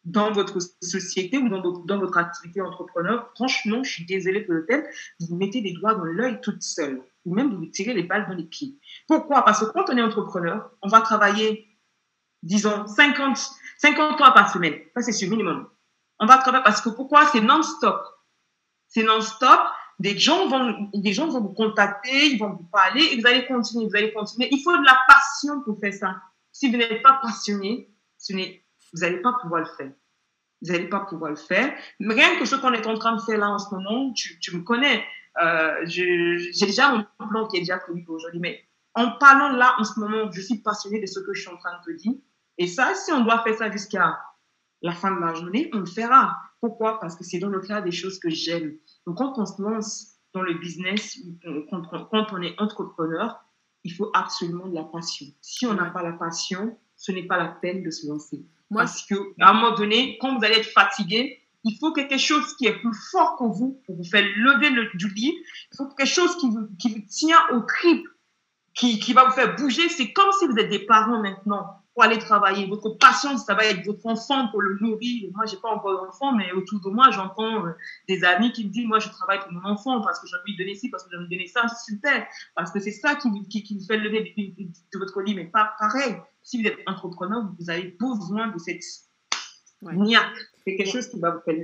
[0.05, 4.85] dans votre société ou dans, votre activité entrepreneur, franchement, je suis désolée pour le tel,
[5.21, 8.27] vous mettez des doigts dans l'œil toute seule ou même vous vous tirez les balles
[8.27, 8.77] dans les pieds.
[9.07, 9.45] Pourquoi?
[9.45, 11.69] Parce que quand on est entrepreneur, on va travailler,
[12.43, 13.39] disons, 50,
[13.79, 14.75] 50 heures par semaine.
[14.97, 15.69] Ça, c'est sur minimum.
[16.19, 17.27] On va travailler parce que pourquoi?
[17.27, 18.03] C'est non-stop.
[18.89, 19.61] C'est non-stop
[20.03, 23.47] des gens vont, des gens vont vous contacter, ils vont vous parler et vous allez
[23.47, 24.49] continuer, vous allez continuer.
[24.51, 26.17] Il faut de la passion pour faire ça.
[26.51, 27.89] Si vous n'êtes pas passionné,
[28.29, 28.37] vous
[28.95, 29.93] n'allez pas pouvoir le faire.
[30.61, 31.73] Vous n'allez pas pouvoir le faire.
[32.01, 34.41] Mais rien que ce qu'on est en train de faire là en ce moment, tu,
[34.41, 35.05] tu me connais.
[35.41, 38.41] Euh, j'ai déjà un plan qui est déjà prévu pour aujourd'hui.
[38.41, 38.61] Mais
[38.95, 41.59] en parlant là en ce moment, je suis passionnée de ce que je suis en
[41.59, 42.15] train de te dire.
[42.59, 44.19] Et ça, si on doit faire ça jusqu'à
[44.83, 46.37] la fin de la journée, on le fera.
[46.63, 47.01] Pourquoi?
[47.01, 48.77] Parce que c'est dans le cas des choses que j'aime.
[49.05, 51.19] Donc, quand on se lance dans le business,
[51.69, 53.45] quand, on est entrepreneur,
[53.83, 55.27] il faut absolument de la passion.
[55.41, 58.47] Si on n'a pas la passion, ce n'est pas la peine de se lancer.
[58.73, 62.55] Parce que à un moment donné, quand vous allez être fatigué, il faut quelque chose
[62.55, 65.35] qui est plus fort que vous pour vous faire lever le, du lit.
[65.73, 68.07] Il faut quelque chose qui vous, qui vous tient au tripes,
[68.73, 69.89] qui, qui va vous faire bouger.
[69.89, 72.67] C'est comme si vous êtes des parents maintenant pour aller travailler.
[72.67, 75.31] Votre passion, ça va être votre enfant pour le nourrir.
[75.35, 77.73] Moi, j'ai pas encore d'enfant, mais autour de moi, j'entends euh,
[78.09, 80.57] des amis qui me disent, moi, je travaille pour mon enfant parce que j'ai envie
[80.57, 81.67] de donner ci, parce que j'ai envie de donner ça.
[81.69, 82.27] Super.
[82.55, 85.35] Parce que c'est ça qui, qui, qui vous fait lever de, votre lit.
[85.35, 86.17] Mais pas pareil.
[86.43, 88.83] Si vous êtes entrepreneur, vous avez besoin de cette
[89.83, 90.17] ouais.
[90.65, 91.57] C'est quelque chose qui va vous faire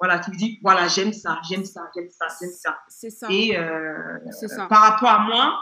[0.00, 2.78] voilà, qui vous dit, voilà, j'aime ça, j'aime ça, j'aime ça, j'aime ça.
[2.88, 3.26] C'est ça.
[3.30, 4.66] Et euh, ça.
[4.66, 5.58] par rapport à moi,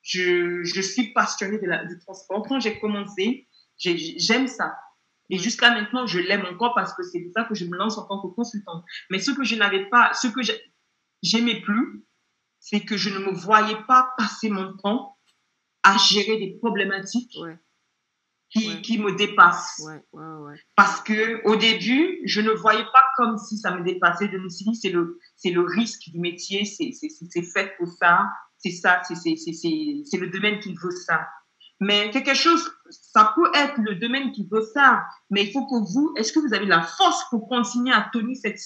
[0.00, 2.42] je, je suis passionnée de la, du transport.
[2.48, 3.46] Quand j'ai commencé,
[3.78, 4.74] J'aime ça.
[5.30, 7.96] Et jusqu'à maintenant, je l'aime encore parce que c'est pour ça que je me lance
[7.96, 8.84] en tant que consultante.
[9.10, 10.40] Mais ce que je n'avais pas, ce que
[11.22, 12.04] j'aimais plus,
[12.60, 15.18] c'est que je ne me voyais pas passer mon temps
[15.82, 17.36] à gérer des problématiques
[18.50, 19.82] qui, qui, me dépassent.
[20.76, 24.30] parce que au début, je ne voyais pas comme si ça me dépassait.
[24.30, 28.28] Je me suis dit, c'est le, c'est le risque du métier, c'est fait pour ça,
[28.58, 31.26] c'est ça, c'est le domaine qui veut ça.
[31.80, 35.92] Mais quelque chose, ça peut être le domaine qui veut ça, mais il faut que
[35.92, 38.60] vous, est-ce que vous avez la force pour continuer à tenir cette,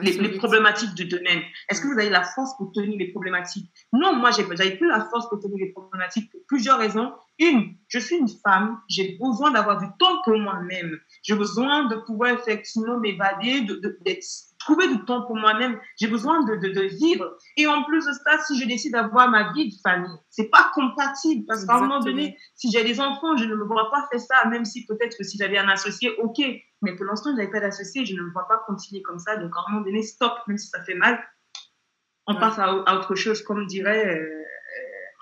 [0.00, 1.42] les, problématiques du domaine?
[1.68, 3.70] Est-ce que vous avez la force pour tenir les problématiques?
[3.92, 7.12] Non, moi, j'avais plus la force pour tenir les problématiques pour plusieurs raisons.
[7.38, 10.98] Une, je suis une femme, j'ai besoin d'avoir du temps pour moi-même.
[11.22, 13.98] J'ai besoin de pouvoir effectivement m'évader, de, de,
[14.64, 15.78] trouver du temps pour moi-même.
[16.00, 17.36] J'ai besoin de, de, de, vivre.
[17.56, 20.70] Et en plus de ça, si je décide d'avoir ma vie de famille, c'est pas
[20.74, 21.44] compatible.
[21.46, 24.20] Parce qu'à un moment donné, si j'ai des enfants, je ne me vois pas faire
[24.20, 26.40] ça, même si peut-être que si j'avais un associé, ok.
[26.82, 29.36] Mais pour l'instant, je n'avais pas d'associé, je ne me vois pas continuer comme ça.
[29.36, 31.22] Donc à un moment donné, stop, même si ça fait mal.
[32.26, 34.41] On passe à, autre chose, comme dirait euh,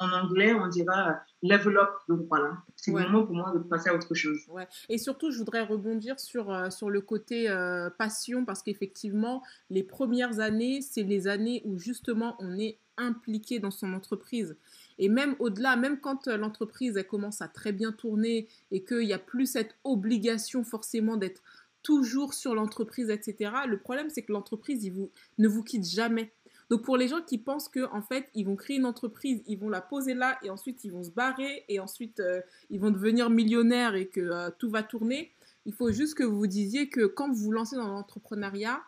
[0.01, 1.91] en anglais, on dira level up.
[2.09, 4.41] Donc voilà, c'est le moment pour moi de passer à autre chose.
[4.49, 4.67] Ouais.
[4.89, 9.83] Et surtout, je voudrais rebondir sur, euh, sur le côté euh, passion parce qu'effectivement, les
[9.83, 14.57] premières années, c'est les années où justement on est impliqué dans son entreprise.
[14.99, 19.07] Et même au-delà, même quand euh, l'entreprise elle commence à très bien tourner et qu'il
[19.07, 21.43] n'y a plus cette obligation forcément d'être
[21.83, 23.53] toujours sur l'entreprise, etc.
[23.67, 24.91] Le problème, c'est que l'entreprise,
[25.39, 26.33] ne vous quitte jamais.
[26.71, 29.59] Donc pour les gens qui pensent que en fait ils vont créer une entreprise, ils
[29.59, 32.93] vont la poser là et ensuite ils vont se barrer et ensuite euh, ils vont
[32.93, 35.33] devenir millionnaires et que euh, tout va tourner,
[35.67, 38.81] il faut juste que vous vous disiez que quand vous vous lancez dans l'entrepreneuriat,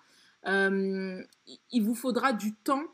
[0.47, 1.21] euh,
[1.73, 2.85] il vous faudra du temps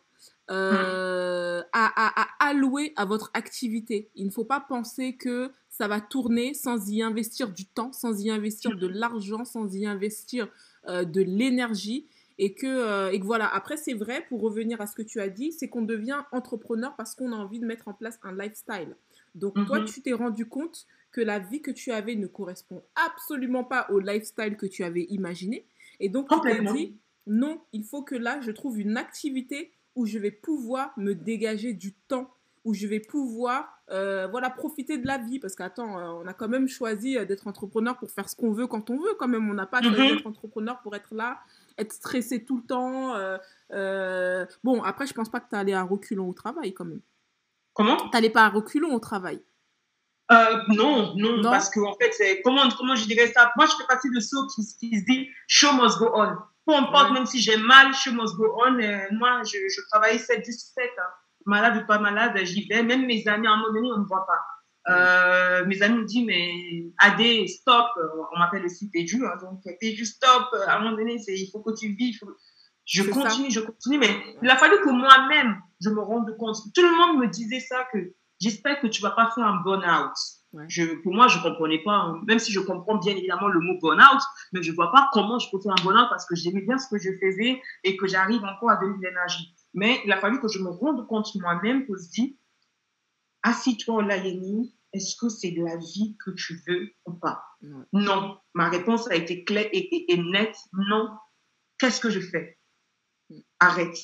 [0.50, 4.08] à, à, allouer à votre activité.
[4.14, 8.18] Il ne faut pas penser que ça va tourner sans y investir du temps, sans
[8.24, 10.48] y investir de l'argent, sans y investir
[10.86, 12.06] de l'énergie.
[12.40, 15.28] Et que, et que voilà, après, c'est vrai, pour revenir à ce que tu as
[15.28, 18.96] dit, c'est qu'on devient entrepreneur parce qu'on a envie de mettre en place un lifestyle.
[19.34, 19.86] Donc, toi, mhm.
[19.86, 23.98] tu t'es rendu compte que la vie que tu avais ne correspond absolument pas au
[23.98, 25.66] lifestyle que tu avais imaginé.
[26.00, 26.96] Et donc, tu t'es dit,
[27.26, 31.72] non, il faut que là, je trouve une activité où je vais pouvoir me dégager
[31.72, 32.30] du temps,
[32.64, 35.38] où je vais pouvoir euh, voilà, profiter de la vie.
[35.38, 38.52] Parce qu'attends, euh, on a quand même choisi euh, d'être entrepreneur pour faire ce qu'on
[38.52, 39.48] veut quand on veut, quand même.
[39.50, 40.16] On n'a pas choisi mhm.
[40.16, 41.40] d'être entrepreneur pour être là,
[41.78, 43.14] être stressé tout le temps.
[44.64, 47.02] bon, après, je pense pas que tu allé à reculons au travail, quand même.
[47.74, 47.96] Comment?
[47.96, 49.40] Tu n'allais pas à reculons au travail
[50.68, 53.50] non, non, parce que en fait, c'est comment, comment je dirais ça?
[53.56, 56.36] Moi, je fais partie de ceux qui, qui se disent show must go on.
[56.66, 58.72] Peu importe, même si j'ai mal, show must go on.
[59.12, 60.90] moi, je, je travaille 7 10 7
[61.46, 62.82] malade ou pas malade, j'y vais.
[62.82, 64.38] Même mes amis, à un moment donné, on ne me voit pas.
[64.88, 67.86] Euh, mes amis me disent, mais Adé, stop.
[68.34, 69.24] On m'appelle aussi Péju.
[69.26, 70.48] Hein, donc, Péju, stop.
[70.66, 72.18] À un moment donné, il faut que tu vives.
[72.84, 73.98] Je continue, je continue.
[73.98, 74.08] Mais
[74.42, 76.56] il a fallu que moi-même, je me rende compte.
[76.74, 77.98] Tout le monde me disait ça, que
[78.40, 80.12] j'espère que tu vas pas faire un burn-out.
[80.68, 82.22] Je, pour moi, je comprenais pas, hein.
[82.26, 84.22] même si je comprends bien évidemment le mot burn-out,
[84.52, 86.88] mais je vois pas comment je peux faire un burn-out parce que j'aimais bien ce
[86.88, 89.54] que je faisais et que j'arrive encore à donner de l'énergie.
[89.74, 92.38] Mais il a fallu que je me rende compte moi-même que je dis,
[93.42, 97.42] assis-toi là, Yéni, est-ce que c'est de la vie que tu veux ou pas
[97.92, 98.38] Non.
[98.54, 100.56] Ma réponse a été claire et, nette.
[100.72, 101.08] Non.
[101.78, 102.58] Qu'est-ce que je fais
[103.30, 103.38] mm.
[103.60, 103.98] Arrête.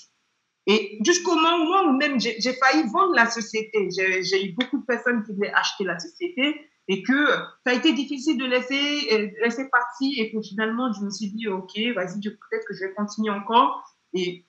[0.67, 5.23] Et jusqu'au moment où même j'ai failli vendre la société, j'ai eu beaucoup de personnes
[5.23, 7.27] qui voulaient acheter la société et que
[7.67, 11.31] ça a été difficile de laisser, euh, laisser partir et que finalement je me suis
[11.33, 13.83] dit, ok, vas-y, peut-être que je vais continuer encore.
[14.15, 14.47] Et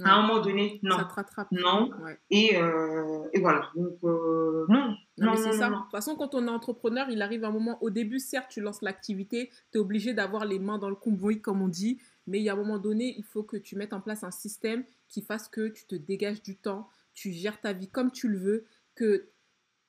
[0.00, 0.98] à un moment donné, non.
[0.98, 1.48] Ça te rattrape.
[1.52, 1.90] Non.
[2.30, 3.70] Et, euh, et, voilà.
[3.74, 4.94] Donc, euh, non.
[5.18, 5.68] Non, c'est ça.
[5.68, 8.60] De toute façon, quand on est entrepreneur, il arrive un moment, au début, certes, tu
[8.60, 12.38] lances l'activité, tu es obligé d'avoir les mains dans le cambouis, comme on dit, mais
[12.38, 14.84] il y a un moment donné, il faut que tu mettes en place un système
[15.08, 18.38] qui fasse que tu te dégages du temps, tu gères ta vie comme tu le
[18.38, 19.28] veux, que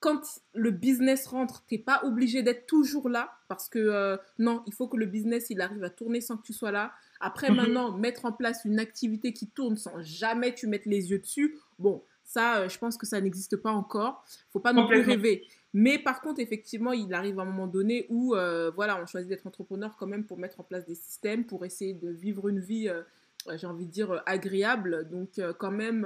[0.03, 4.61] quand le business rentre, tu n'es pas obligé d'être toujours là, parce que euh, non,
[4.67, 6.91] il faut que le business, il arrive à tourner sans que tu sois là.
[7.21, 7.55] Après, mhm.
[7.55, 11.57] maintenant, mettre en place une activité qui tourne sans jamais tu mettes les yeux dessus,
[11.79, 14.25] bon, ça, euh, je pense que ça n'existe pas encore.
[14.51, 15.47] faut pas non plus rêver.
[15.71, 19.29] Mais par contre, effectivement, il arrive à un moment donné où, euh, voilà, on choisit
[19.29, 22.59] d'être entrepreneur quand même pour mettre en place des systèmes, pour essayer de vivre une
[22.59, 22.91] vie,
[23.55, 25.07] j'ai envie de dire, agréable.
[25.09, 26.05] Donc, quand même,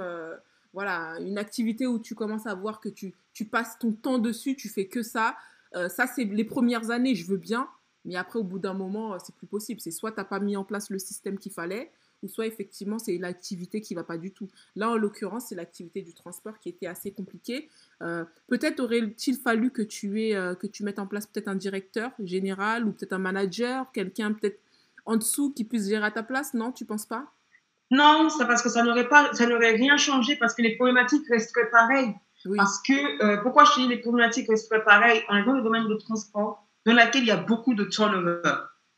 [0.72, 3.14] voilà, une activité où tu commences à voir que tu,
[3.50, 5.36] passes ton temps dessus, tu fais que ça.
[5.72, 7.68] ça, c'est les premières années, je veux bien.
[8.08, 9.80] Mais après, au bout d'un moment, euh, c'est plus possible.
[9.80, 11.90] C'est soit tu n'as pas mis en place le système qu'il fallait,
[12.22, 14.48] ou soit effectivement, c'est l'activité qui va pas du tout.
[14.76, 17.68] Là, en l'occurrence, c'est l'activité du transport qui était assez compliquée.
[18.02, 21.54] Euh, peut-être aurait-il fallu que tu, aies, euh, que tu mettes en place peut-être un
[21.54, 24.58] directeur général ou peut-être un manager, quelqu'un peut-être
[25.04, 27.32] en dessous qui puisse gérer à ta place, non Tu penses pas?
[27.90, 31.26] Non, c'est parce que ça n'aurait pas, ça n'aurait rien changé parce que les problématiques
[31.28, 32.14] resteraient pareilles.
[32.56, 35.22] Parce que, pourquoi je dis les problématiques resteraient pareilles?
[35.28, 38.40] On est dans le domaine du transport dans laquelle il y a beaucoup de turnover,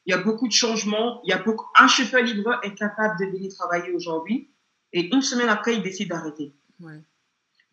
[0.06, 1.66] il y a beaucoup de changements, il y a beaucoup...
[1.76, 4.50] Un chauffeur livreur est capable de venir travailler aujourd'hui
[4.92, 6.54] et une semaine après, il décide d'arrêter.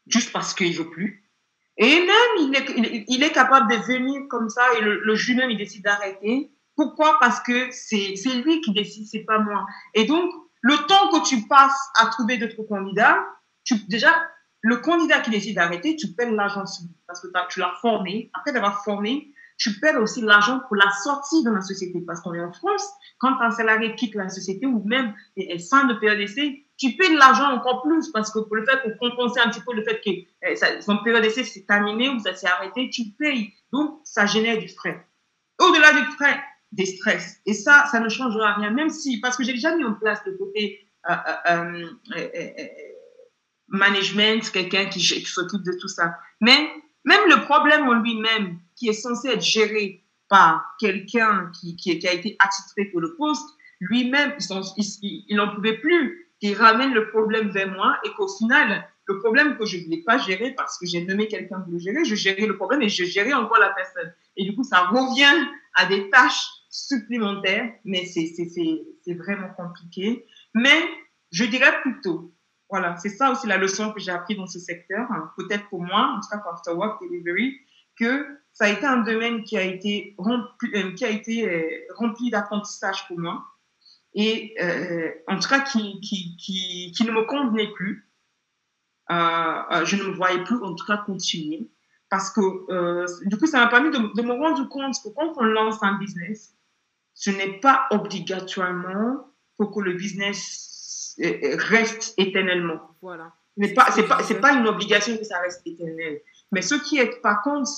[0.08, 1.24] Juste parce qu'il ne veut plus.
[1.78, 5.42] Et même, il est, il, est, capable de venir comme ça et le, le jeune
[5.42, 6.52] homme, il décide d'arrêter.
[6.76, 7.18] Pourquoi?
[7.20, 9.68] Parce que c'est lui qui décide, c'est pas moi.
[9.94, 13.20] Et donc, le temps que tu passes à trouver d'autres candidats,
[13.64, 14.12] tu, déjà,
[14.62, 16.64] le candidat qui décide d'arrêter, tu paies l'argent
[17.08, 18.32] parce que tu l'as formé.
[18.34, 22.02] Après d'avoir formé, tu perds aussi l'argent pour la sortie de la société.
[22.06, 22.88] Parce qu'on est en France,
[23.20, 27.18] quand un salarié quitte la société ou même est sans de PEDC, tu payes de
[27.18, 30.00] l'argent encore plus parce que pour le fait, pour compenser un petit peu le fait
[30.00, 30.12] que
[30.44, 33.54] eh, son PEDC s'est terminé ou ça s'est arrêté, tu payes.
[33.72, 35.08] Donc, ça génère du frais.
[35.60, 36.40] Au-delà du frais,
[36.78, 37.42] des stress.
[37.46, 40.22] Et ça, ça ne changera rien, même si, parce que j'ai déjà mis en place
[40.26, 41.14] le côté euh,
[41.50, 41.86] euh,
[42.16, 42.52] euh,
[43.68, 46.16] management, quelqu'un qui, s'occupe de tout ça.
[46.40, 46.70] Mais
[47.04, 52.08] même le problème en lui-même, qui est censé être géré par quelqu'un qui, qui, qui,
[52.08, 54.34] a été attitré pour le poste, lui-même,
[55.02, 56.30] il n'en pouvait plus.
[56.42, 60.04] Il ramène le problème vers moi et qu'au final, le problème que je ne voulais
[60.06, 62.90] pas gérer parce que j'ai nommé quelqu'un pour le gérer, je gérais le problème et
[62.90, 64.14] je gérais encore la personne.
[64.36, 70.26] Et du coup, ça revient à des tâches supplémentaires, mais c'est vraiment compliqué.
[70.54, 70.82] Mais
[71.32, 72.34] je dirais plutôt,
[72.70, 75.32] voilà, c'est ça aussi la leçon que j'ai appris dans ce secteur, hein.
[75.38, 77.58] peut-être pour moi, en tout cas pour After Work Delivery,
[77.98, 83.20] que ça a été un domaine qui a été rempli, euh, euh, rempli d'apprentissage pour
[83.20, 83.46] moi
[84.14, 88.10] et euh, en tout cas qui, qui, qui, qui, ne me convenait plus.
[89.10, 91.70] je ne me voyais plus en tout cas continuer
[92.10, 95.44] parce que du coup ça m'a permis de, de, me rendre compte que quand on
[95.44, 96.57] lance un business,
[97.18, 99.28] ce n'est pas obligatoirement
[99.58, 102.80] pour que le business euh, reste éternellement.
[103.02, 103.34] Voilà.
[103.58, 106.22] Mais pas, c'est pas, c'est pas une obligation que ça reste éternel.
[106.52, 107.70] Mais ce qui est par contre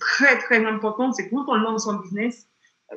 [0.00, 2.48] très très important, c'est que quand on lance son business,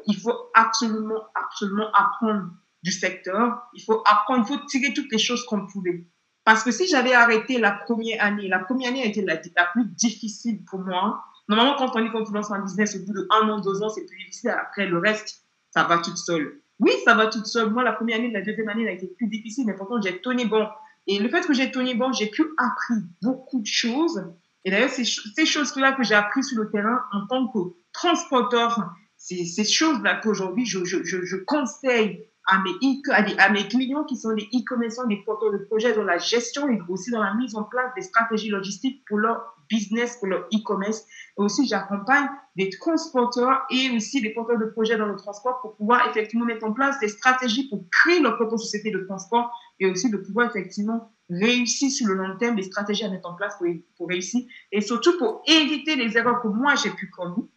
[0.08, 2.52] il faut absolument absolument apprendre
[2.84, 3.62] du secteur.
[3.74, 6.06] Il faut apprendre, il faut tirer toutes les choses qu'on pouvait.
[6.46, 9.66] Parce que si j'avais arrêté la première année, la première année a été la, la
[9.74, 11.22] plus difficile pour moi.
[11.50, 13.90] Normalement, quand on dit qu'on lance un business au bout de un an, deux ans,
[13.90, 14.52] c'est plus difficile.
[14.52, 16.62] Après, le reste, ça va toute seule.
[16.80, 17.70] Oui, ça va toute seule.
[17.70, 20.20] Moi, la première année, la deuxième année, elle a été plus difficile, mais pourtant, j'ai
[20.22, 20.68] tenu bon.
[21.08, 24.24] Et le fait que j'ai tenu bon, j'ai pu appris beaucoup de choses.
[24.66, 27.60] Et d'ailleurs, ces, ces choses-là que j'ai appris sur le terrain en tant que
[27.94, 34.44] transporteur, c'est ces choses-là qu'aujourd'hui, je conseille à mes, à mes clients qui sont des
[34.54, 37.94] e-commerçants, des porteurs de projets dans la gestion et aussi dans la mise en place
[37.96, 41.06] des stratégies logistiques pour leur business, pour leur e-commerce.
[41.38, 45.78] Et aussi, j'accompagne des transporteurs et aussi des porteurs de projets dans le transport pour
[45.78, 49.90] pouvoir effectivement mettre en place des stratégies pour créer leur propre société de transport et
[49.90, 53.56] aussi de pouvoir effectivement réussir sur le long terme, des stratégies à mettre en place
[53.58, 54.42] pour, pour réussir
[54.74, 57.48] et surtout pour éviter les erreurs que moi j'ai pu commettre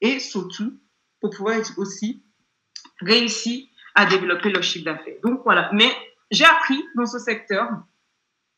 [0.00, 0.72] et surtout
[1.20, 2.24] pour pouvoir aussi
[3.00, 5.14] réussir à développer leur chiffre d'affaires.
[5.22, 5.90] Donc voilà, mais
[6.30, 7.68] j'ai appris dans ce secteur,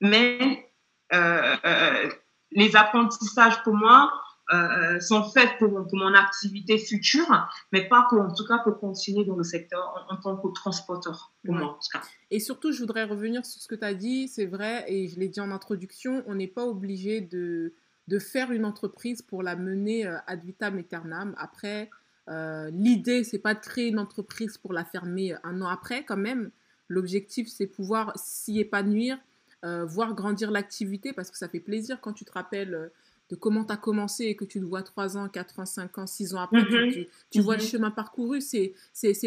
[0.00, 0.70] mais
[1.12, 2.08] euh, euh,
[2.52, 4.12] les apprentissages pour moi
[4.52, 8.78] euh, sont faits pour, pour, mon activité future, mais pas pour, en tout cas pour
[8.78, 12.02] continuer dans le secteur en, tant que transporteur, pour moi en tout cas.
[12.30, 15.18] Et surtout, je voudrais revenir sur ce que tu as dit, c'est vrai, et je
[15.18, 17.74] l'ai dit en introduction, on n'est pas obligé de,
[18.06, 21.34] de faire une entreprise pour la mener ad vitam aeternam.
[21.38, 21.90] Après,
[22.28, 26.16] euh, L'idée, c'est pas de créer une entreprise pour la fermer un an après, quand
[26.16, 26.50] même.
[26.88, 29.18] L'objectif, c'est pouvoir s'y épanouir,
[29.64, 32.88] euh, voir grandir l'activité, parce que ça fait plaisir quand tu te rappelles euh,
[33.30, 35.98] de comment tu as commencé et que tu te vois 3 ans, 4 ans, 5
[35.98, 37.68] ans, 6 ans après, tu, tu, vois le mhm.
[37.68, 38.74] chemin parcouru, c'est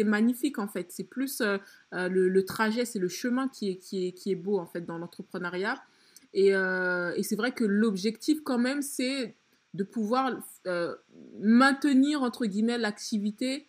[0.04, 0.86] magnifique en fait.
[0.90, 1.58] C'est plus euh,
[1.92, 4.86] le, le, trajet, c'est le chemin qui est, qui, est, qui est beau en fait
[4.86, 5.82] dans l'entrepreneuriat.
[6.32, 9.34] Et, et c'est vrai que l'objectif quand même, c'est
[9.74, 10.32] de pouvoir
[10.66, 10.94] euh,
[11.40, 13.66] maintenir entre guillemets l'activité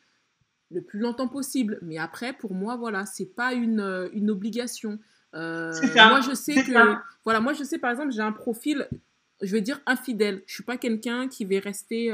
[0.72, 1.80] le plus longtemps possible.
[1.82, 5.00] Mais après, pour moi, voilà, c'est pas une, euh, une obligation.
[5.36, 8.88] Euh, moi, je sais que, voilà, moi, je sais par exemple, j'ai un profil,
[9.42, 10.44] je vais dire infidèle.
[10.48, 12.12] Je suis pas quelqu'un qui va rester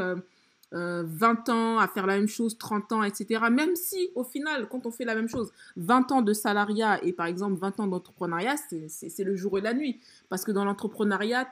[0.71, 3.45] 20 ans à faire la même chose, 30 ans, etc.
[3.49, 7.13] Même si, au final, quand on fait la même chose, 20 ans de salariat et
[7.13, 8.55] par exemple 20 ans d'entrepreneuriat,
[8.87, 9.99] c'est le jour et la nuit.
[10.29, 11.49] Parce que dans l'entrepreneuriat,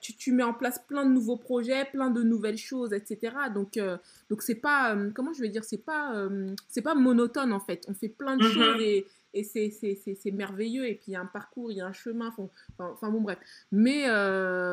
[0.00, 3.34] tu, tu, mets en place plein de nouveaux projets, plein de nouvelles choses, etc.
[3.54, 3.96] Donc, euh,
[4.28, 7.60] donc c'est pas, euh, comment je vais dire, c'est pas, euh, c'est pas monotone en
[7.60, 7.84] fait.
[7.88, 8.52] On fait plein de mm-hmm.
[8.52, 10.86] choses et, et c'est merveilleux.
[10.86, 12.28] Et puis il y a un parcours, il y a un chemin.
[12.28, 13.38] Enfin, enfin bon, bref.
[13.72, 14.06] Mais,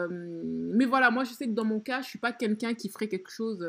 [0.10, 3.08] mais voilà, moi je sais que dans mon cas, je suis pas quelqu'un qui ferait
[3.08, 3.66] quelque chose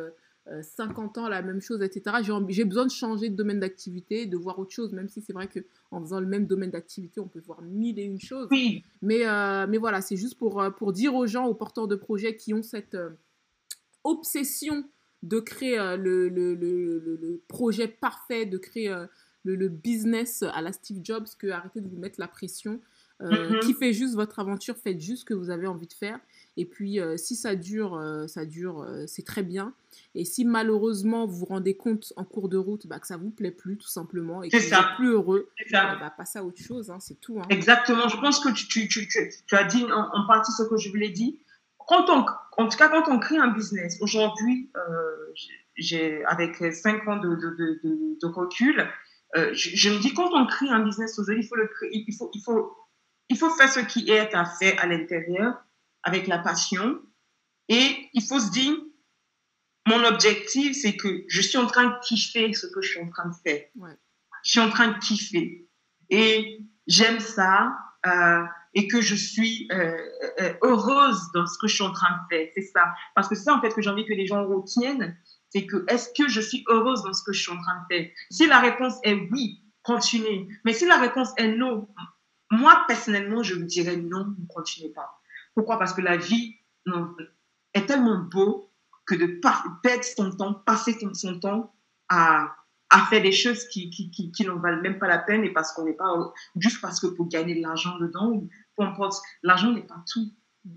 [0.62, 2.16] 50 euh, ans la même chose, etc.
[2.48, 5.48] J'ai besoin de changer de domaine d'activité, de voir autre chose, même si c'est vrai
[5.48, 8.48] qu'en faisant le même domaine d'activité, on peut voir mille et une choses.
[8.50, 8.82] Oui.
[9.02, 11.96] Mais, euh, mais voilà, c'est juste pour, euh, pour dire aux gens, aux porteurs de
[11.96, 12.96] projets qui ont cette
[14.04, 14.84] obsession
[15.22, 18.94] de créer le, le, le, le, projet parfait, de créer
[19.44, 22.80] le, business à la Steve Jobs, que arrêtez de vous mettre la pression.
[23.20, 23.61] Mm-hmm.
[23.62, 26.20] Qui fait juste votre aventure, faites juste ce que vous avez envie de faire.
[26.58, 29.74] Et puis, euh, si ça dure, euh, ça dure, euh, c'est très bien.
[30.16, 33.30] Et si malheureusement vous vous rendez compte en cours de route bah, que ça vous
[33.30, 36.90] plaît plus, tout simplement, et que vous n'êtes plus heureux, bah, passez à autre chose,
[36.90, 37.38] hein, c'est tout.
[37.40, 37.46] Hein.
[37.48, 38.08] Exactement.
[38.08, 41.10] Je pense que tu, tu, tu, tu as dit en, partie ce que je voulais
[41.10, 41.32] dire.
[41.86, 42.26] Quand on,
[42.60, 44.72] en tout cas, quand on crée un business, aujourd'hui,
[45.76, 48.84] j'ai avec 5 ans de, de, de, de recul,
[49.52, 52.32] je, me dis quand on crée un business aujourd'hui, il faut le créer, il faut,
[52.34, 52.76] il faut,
[53.28, 55.54] il faut faire ce qui est à faire à l'intérieur
[56.02, 57.00] avec la passion.
[57.68, 58.74] Et il faut se dire,
[59.87, 63.08] mon objectif, c'est que je suis en train de kiffer ce que je suis en
[63.08, 63.64] train de faire.
[64.44, 65.68] Je suis en train de kiffer.
[66.11, 67.76] Et j'aime ça.
[68.06, 69.96] Euh, et que je suis euh,
[70.40, 72.48] euh, heureuse dans ce que je suis en train de faire.
[72.54, 72.94] C'est ça.
[73.14, 75.16] Parce que c'est ça, en fait, que j'ai envie que les gens retiennent.
[75.51, 77.94] C'est que, est-ce que je suis heureuse dans ce que je suis en train de
[77.94, 78.11] faire?
[78.30, 80.49] Si la réponse est oui, continuez.
[80.64, 81.88] Mais si la réponse est non,
[82.51, 85.17] moi, personnellement, je vous dirais non, ne continuez pas.
[85.59, 85.76] Pourquoi?
[85.76, 86.54] Parce que la vie
[87.74, 88.70] est tellement beau
[89.04, 89.40] que de
[89.82, 91.74] perdre son temps, passer son temps
[92.09, 92.54] à,
[92.90, 95.52] à faire des choses qui, qui, qui, qui n'en valent même pas la peine et
[95.52, 98.40] parce qu'on n'est pas juste parce que pour gagner de l'argent dedans,
[98.76, 100.32] peu importe, l'argent n'est pas tout.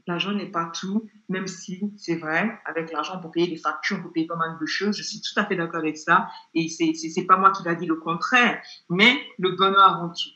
[0.08, 4.12] L'argent n'est pas tout, même si c'est vrai, avec l'argent pour payer des factures, pour
[4.12, 6.28] payer pas mal de choses, je suis tout à fait d'accord avec ça.
[6.56, 8.60] Et c'est, c'est, pas moi qui l'a dit le contraire,
[8.90, 10.32] mais le bonheur avant tout.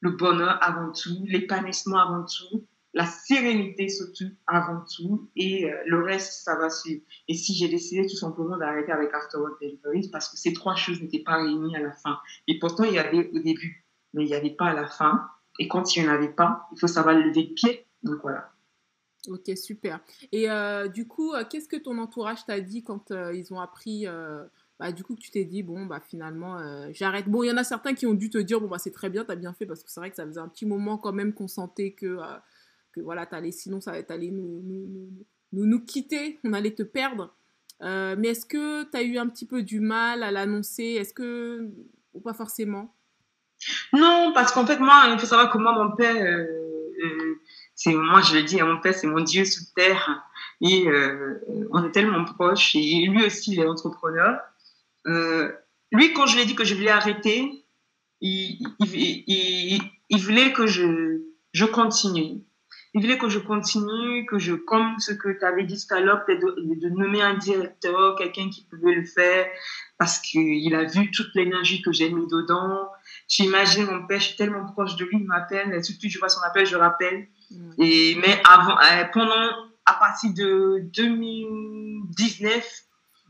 [0.00, 2.66] Le bonheur avant tout, l'épanouissement avant tout,
[2.96, 7.02] la sérénité surtout avant tout et euh, le reste ça va suivre.
[7.28, 11.02] Et si j'ai décidé tout simplement d'arrêter avec Afterwork Delivery parce que ces trois choses
[11.02, 12.18] n'étaient pas réunies à la fin.
[12.48, 15.28] Et pourtant il y avait au début, mais il n'y avait pas à la fin.
[15.58, 17.86] Et quand il n'y en avait pas, il faut savoir lever le pied.
[18.02, 18.50] Donc voilà.
[19.28, 20.00] Ok, super.
[20.32, 24.06] Et euh, du coup, euh, qu'est-ce que ton entourage t'a dit quand ils ont appris
[24.78, 26.58] bah, du coup, tu t'es dit, bon, bah, finalement,
[26.92, 27.28] j'arrête?
[27.28, 29.08] Bon, il y en a certains qui ont dû te dire, bon, bah, c'est très
[29.08, 31.14] bien, t'as bien fait, parce que c'est vrai que ça faisait un petit moment quand
[31.14, 32.18] même qu'on sentait que,
[33.02, 35.10] voilà, t'allais, sinon, ça allait nous, nous,
[35.52, 37.34] nous, nous, quitter, on allait te perdre.
[37.82, 40.96] Euh, mais est-ce que tu as eu un petit peu du mal à l'annoncer?
[40.98, 41.68] Est-ce que.
[42.14, 42.94] ou pas forcément?
[43.92, 46.46] Non, parce qu'en fait, moi, il faut savoir que mon père,
[47.74, 50.22] c'est, moi, je le dis, hein, mon père, c'est mon Dieu sous terre.
[50.60, 50.86] Et
[51.70, 52.74] on est tellement proches.
[52.76, 54.40] Et lui aussi, il est entrepreneur.
[55.06, 55.52] Euh,
[55.92, 57.64] lui, quand je lui ai dit que je voulais arrêter,
[58.20, 58.66] il,
[60.18, 62.42] voulait que je continue.
[62.94, 66.00] Il voulait que je continue, que je, comme ce que tu avais dit tout à
[66.00, 69.46] l'heure, peut-être de, nommer un directeur, quelqu'un qui pouvait le faire,
[69.98, 72.88] parce qu'il a vu toute l'énergie que j'ai mis dedans.
[73.28, 76.40] J'imagine mon père, je suis tellement proche de lui, il m'appelle, surtout je vois son
[76.42, 77.28] appel, je rappelle.
[77.78, 79.50] Et, mais avant, euh, pendant,
[79.84, 82.86] à partir de 2019,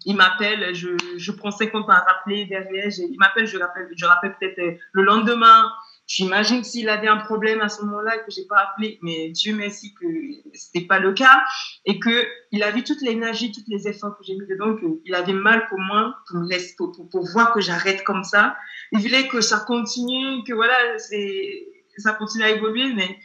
[0.06, 4.06] il m'appelle, je, je prends 50 ans à rappeler derrière, il m'appelle, je rappelle, je
[4.06, 5.72] rappelle peut-être le lendemain.
[6.06, 9.92] J'imagine s'il avait un problème à ce moment-là que j'ai pas appelé, mais Dieu merci
[9.94, 10.06] que
[10.54, 11.42] c'était pas le cas
[11.84, 15.14] et que il a vu toute l'énergie, tous les efforts que j'ai mis dedans, qu'il
[15.14, 18.56] avait mal pour moi, pour me laisser, pour, pour, pour voir que j'arrête comme ça.
[18.92, 21.66] Il voulait que ça continue, que voilà, c'est,
[21.98, 23.18] ça continue à évoluer, mais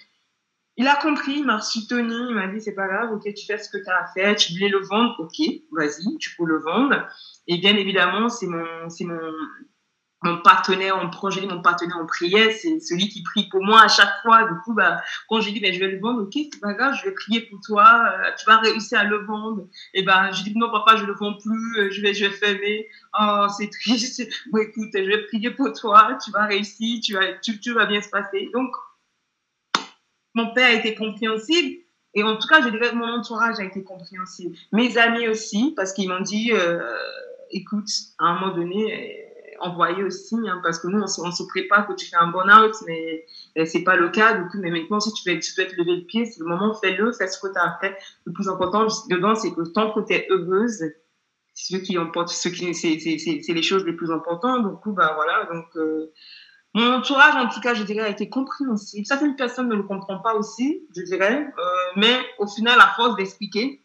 [0.77, 3.59] il a compris, il m'a soutenu, il m'a dit c'est pas grave, ok, tu fais
[3.59, 6.59] ce que tu as à faire, tu voulais le vendre, ok, vas-y, tu peux le
[6.59, 7.07] vendre.
[7.45, 9.19] Et bien évidemment, c'est mon, c'est mon,
[10.23, 13.87] mon partenaire en projet, mon partenaire en prière, c'est celui qui prie pour moi à
[13.87, 14.43] chaque fois.
[14.43, 16.95] Du coup, bah, quand je dis, ben, je vais le vendre, ok, c'est pas grave,
[16.99, 19.67] je vais prier pour toi, euh, tu vas réussir à le vendre.
[19.93, 22.31] Et ben, je dis, non, papa, je le vends plus, euh, je vais, je vais
[22.31, 22.87] fermer.
[23.19, 24.21] Oh, c'est triste.
[24.51, 27.85] Bon, écoute, je vais prier pour toi, tu vas réussir, tu vas, tu, tu vas
[27.85, 28.49] bien se passer.
[28.53, 28.71] Donc,
[30.33, 31.79] mon père a été compréhensible.
[32.13, 34.55] Et en tout cas, je dirais que mon entourage a été compréhensible.
[34.71, 36.81] Mes amis aussi, parce qu'ils m'ont dit, euh,
[37.51, 39.30] écoute, à un moment donné,
[39.61, 43.25] envoyer aussi, hein, parce que nous, on, se prépare que tu fais un burn-out, mais
[43.65, 44.35] c'est pas le cas.
[44.43, 47.11] Coup, mais maintenant, si tu veux, tu te lever le pied, c'est le moment, fais-le,
[47.13, 47.97] fais ce que tu as fait.
[48.25, 50.83] Le plus important dedans, c'est que tant que tu es heureuse,
[51.53, 54.81] c'est ce qui importe, ce qui, c'est les choses les plus importantes.
[54.81, 56.11] Coup, bah voilà, donc, euh,
[56.73, 59.05] mon entourage, en tout cas, je dirais, a été compréhensible.
[59.05, 61.61] Certaines personnes ne le comprennent pas aussi, je dirais, euh,
[61.97, 63.83] mais au final, à force d'expliquer,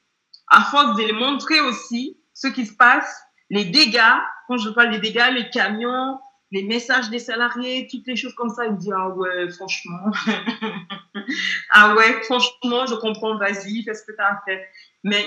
[0.48, 4.90] à force de les montrer aussi ce qui se passe, les dégâts, quand je parle
[4.90, 6.18] des dégâts, les camions,
[6.52, 10.12] les messages des salariés, toutes les choses comme ça, ils me disent, ah ouais, franchement,
[11.70, 14.64] ah ouais, franchement, je comprends, vas-y, fais ce que tu as à faire.
[15.02, 15.26] Mais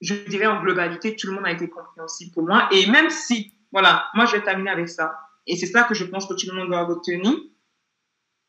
[0.00, 2.68] je dirais en globalité, tout le monde a été compréhensible pour moi.
[2.72, 6.04] Et même si, voilà, moi, je vais terminer avec ça et c'est ça que je
[6.04, 7.32] pense que tout le monde doit retenir,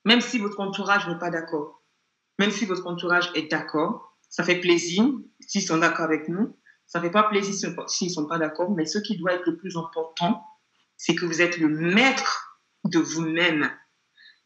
[0.06, 1.84] même si votre entourage n'est pas d'accord.
[2.39, 5.04] Même si votre entourage est d'accord, ça fait plaisir
[5.39, 6.58] s'ils sont d'accord avec nous.
[6.88, 7.54] Ça fait pas plaisir
[7.88, 10.44] s'ils sont pas d'accord, mais ce qui doit être le plus important,
[10.98, 13.70] c'est que vous êtes le maître de vous-même.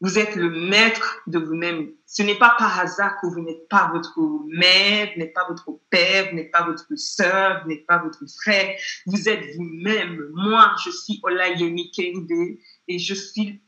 [0.02, 1.90] Vous êtes le maître de vous-même.
[2.06, 5.78] Ce n'est pas par hasard que vous n'êtes pas votre mère, vous n'êtes pas votre
[5.90, 8.74] père, vous n'êtes pas votre soeur, vous n'êtes pas votre frère.
[9.04, 10.30] Vous êtes vous-même.
[10.32, 12.56] Moi, je suis Olayemi Kende
[12.88, 13.60] et je suis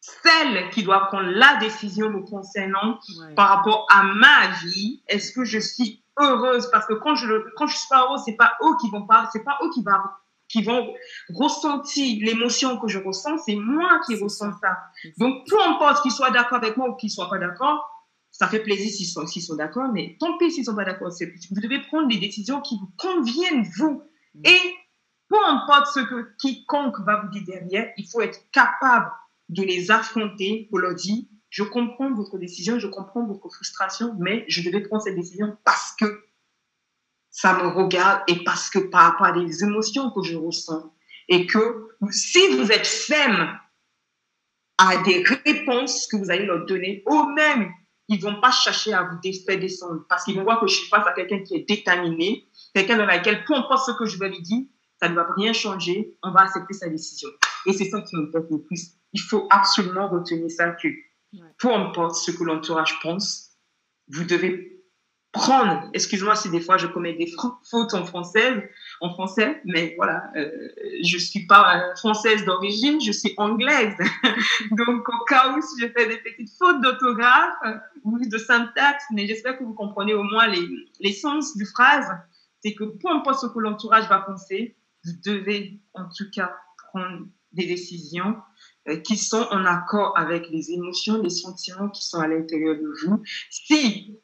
[0.00, 2.98] celle qui doit prendre la décision me concernant
[3.34, 5.02] par rapport à ma vie.
[5.08, 6.68] Est-ce que je suis heureuse?
[6.70, 9.28] Parce que quand je, quand je suis pas heureuse, c'est pas eux qui vont pas,
[9.32, 9.92] c'est pas eux qui vont
[10.48, 10.94] qui vont
[11.30, 14.76] ressentir l'émotion que je ressens, c'est moi qui ressens ça.
[15.18, 17.88] Donc, peu importe qu'ils soient d'accord avec moi ou qu'ils ne soient pas d'accord,
[18.30, 21.08] ça fait plaisir s'ils sont, sont d'accord, mais tant pis s'ils ne sont pas d'accord.
[21.08, 24.02] Vous devez prendre des décisions qui vous conviennent, vous.
[24.34, 24.42] Mm.
[24.44, 24.74] Et
[25.28, 29.10] peu importe ce que quiconque va vous dire derrière, il faut être capable
[29.48, 31.24] de les affronter pour leur dire,
[31.54, 35.94] je comprends votre décision, je comprends votre frustration, mais je devais prendre cette décision parce
[36.00, 36.24] que
[37.30, 40.92] ça me regarde et parce que par rapport à des émotions que je ressens
[41.28, 43.56] et que si vous êtes ferme
[44.78, 47.70] à des réponses que vous allez leur donner, eux-mêmes,
[48.08, 50.88] ils vont pas chercher à vous faire descendre parce qu'ils vont voir que je suis
[50.88, 54.30] face à quelqu'un qui est déterminé, quelqu'un dans lequel, peu importe ce que je vais
[54.30, 54.64] lui dire,
[55.00, 57.28] ça ne va rien changer, on va accepter sa décision.
[57.66, 58.94] Et c'est ça qui m'importe le plus.
[59.12, 60.88] Il faut absolument retenir ça que
[61.58, 63.50] peu importe ce que l'entourage pense,
[64.08, 64.74] vous devez
[65.34, 67.30] prendre, excuse-moi si des fois je commets des
[67.68, 68.70] fautes en français,
[69.00, 70.48] en français, mais voilà, euh,
[71.02, 73.96] je suis pas euh, française d'origine, je suis anglaise.
[74.70, 77.74] Donc au cas où si je fais des petites fautes d'orthographe euh,
[78.04, 80.66] ou de syntaxe, mais j'espère que vous comprenez au moins les,
[81.00, 82.06] les sens du phrase,
[82.62, 86.54] c'est que peu importe ce que l'entourage va penser, vous devez en tout cas
[86.92, 88.36] prendre des décisions
[89.04, 93.22] qui sont en accord avec les émotions, les sentiments qui sont à l'intérieur de vous.
[93.50, 94.18] Si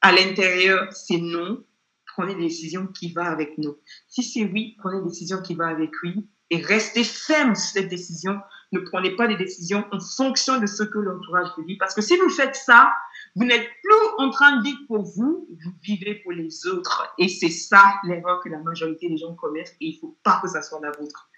[0.00, 1.64] à l'intérieur, c'est non,
[2.06, 3.76] prenez des décisions qui vont avec nous.
[4.08, 7.88] Si c'est oui, prenez des décisions qui vont avec oui et restez ferme sur cette
[7.88, 8.38] décision.
[8.72, 11.76] Ne prenez pas des décisions en fonction de ce que l'entourage vous dit.
[11.76, 12.92] Parce que si vous faites ça,
[13.34, 17.14] vous n'êtes plus en train de vivre pour vous, vous vivez pour les autres.
[17.18, 20.38] Et c'est ça l'erreur que la majorité des gens commettent et il ne faut pas
[20.42, 21.30] que ça soit la vôtre.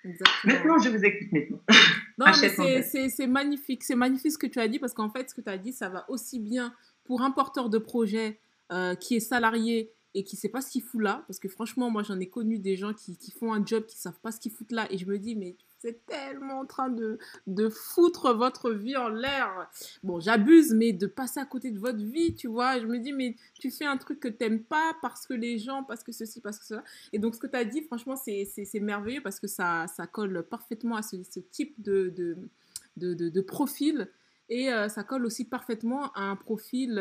[0.45, 1.61] Maintenant, je vous écoute maintenant.
[2.17, 3.83] Non, mais c'est magnifique.
[3.83, 5.73] C'est magnifique ce que tu as dit parce qu'en fait, ce que tu as dit,
[5.73, 6.73] ça va aussi bien
[7.03, 8.39] pour un porteur de projet
[8.73, 11.91] euh, qui est salarié et qui sait pas ce qu'il fout là, parce que franchement,
[11.91, 14.39] moi j'en ai connu des gens qui, qui, font un job qui savent pas ce
[14.39, 18.33] qu'ils foutent là, et je me dis, mais c'est tellement en train de, de foutre
[18.33, 19.71] votre vie en l'air.
[20.03, 22.81] Bon, j'abuse, mais de passer à côté de votre vie, tu vois.
[22.81, 25.85] Je me dis, mais tu fais un truc que t'aimes pas parce que les gens,
[25.85, 26.85] parce que ceci, parce que cela.
[27.13, 30.43] Et donc, ce que tu as dit, franchement, c'est merveilleux parce que ça, ça colle
[30.49, 31.17] parfaitement à ce,
[31.51, 34.09] type de, de, de, de profil.
[34.49, 36.95] Et euh, ça colle aussi parfaitement à un profil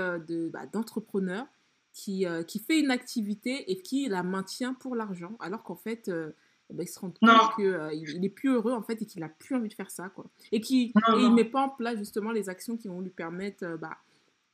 [0.52, 1.48] bah, d'entrepreneur
[1.94, 6.10] qui, euh, qui fait une activité et qui la maintient pour l'argent, alors qu'en fait,
[6.10, 6.32] euh,
[6.70, 9.30] ben, il se rend compte qu'il il est plus heureux en fait et qu'il a
[9.30, 10.10] plus envie de faire ça.
[10.10, 10.26] Quoi.
[10.52, 13.98] Et qu'il ne met pas en place justement les actions qui vont lui permettre bah,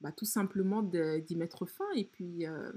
[0.02, 2.72] bah, tout simplement d'y mettre fin et puis, euh,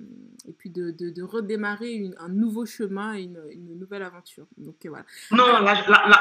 [0.45, 4.47] et puis de, de, redémarrer un nouveau chemin, une, une nouvelle aventure.
[4.59, 5.05] Donc voilà.
[5.31, 5.45] Non,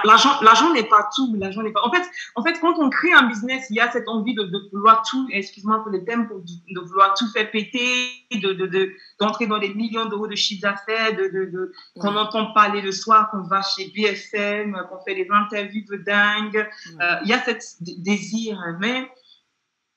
[0.03, 1.35] l'argent n'est pas tout.
[1.39, 1.81] L'argent n'est pas.
[1.83, 2.03] En fait,
[2.35, 5.01] en fait, quand on crée un business, il y a cette envie de, de vouloir
[5.09, 5.27] tout.
[5.31, 10.27] Excuse-moi pour le thème, de vouloir tout faire péter, de d'entrer dans des millions d'euros
[10.27, 15.15] de chiffre d'affaires, de, qu'on entend parler le soir, qu'on va chez BFM, qu'on fait
[15.15, 16.69] des interviews de dingue.
[17.01, 19.09] Euh, il y a cet désir, mais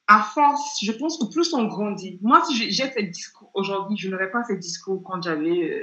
[0.06, 2.18] à force, je pense que plus on grandit.
[2.20, 5.80] Moi, si j'ai ce discours aujourd'hui, je n'aurais pas ce discours quand j'avais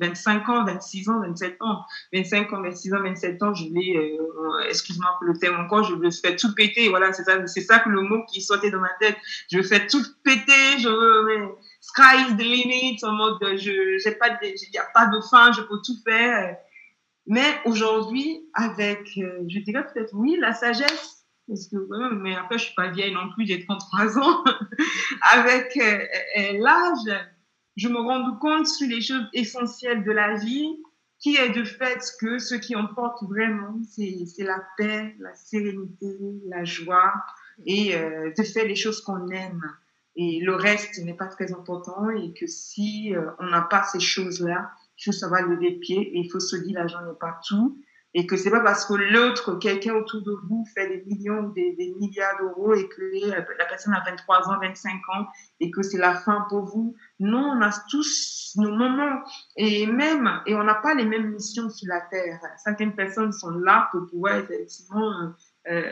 [0.00, 1.82] 25 euh, ans, 26 ans, 27 ans.
[2.12, 5.94] 25 ans, 26 ans, 27 ans, je voulais, euh, excuse-moi pour le terme encore, je
[5.94, 6.88] veux faire tout péter.
[6.88, 9.16] Voilà, c'est ça, c'est ça que le mot qui sortait dans ma tête.
[9.50, 11.48] Je veux faire tout péter, je veux, mais,
[11.80, 15.52] sky is the limit, en mode, je, j'ai pas il n'y a pas de fin,
[15.52, 16.56] je peux tout faire.
[17.26, 21.76] Mais aujourd'hui, avec, euh, je dirais peut-être oui, la sagesse, parce que,
[22.14, 24.44] mais après, je suis pas vieille non plus, j'ai 33 ans.
[25.32, 25.98] Avec euh,
[26.38, 27.20] euh, l'âge,
[27.76, 30.78] je me rends compte sur les choses essentielles de la vie,
[31.18, 36.16] qui est de fait que ce qui importe vraiment, c'est la paix, la sérénité,
[36.48, 37.12] la joie
[37.64, 39.62] et euh, de faire les choses qu'on aime.
[40.14, 44.70] Et le reste n'est pas très important et que si on n'a pas ces choses-là,
[44.98, 47.80] il faut savoir lever pied et il faut se dire l'argent n'est pas tout
[48.14, 51.74] et que c'est pas parce que l'autre, quelqu'un autour de vous fait des millions, des,
[51.76, 53.00] des milliards d'euros et que
[53.58, 55.26] la personne a 23 ans, 25 ans
[55.60, 56.94] et que c'est la fin pour vous.
[57.20, 59.22] Non, on a tous nos moments
[59.56, 62.40] et même, et on n'a pas les mêmes missions sur la Terre.
[62.62, 65.32] Certaines personnes sont là pour pouvoir effectivement
[65.70, 65.82] euh,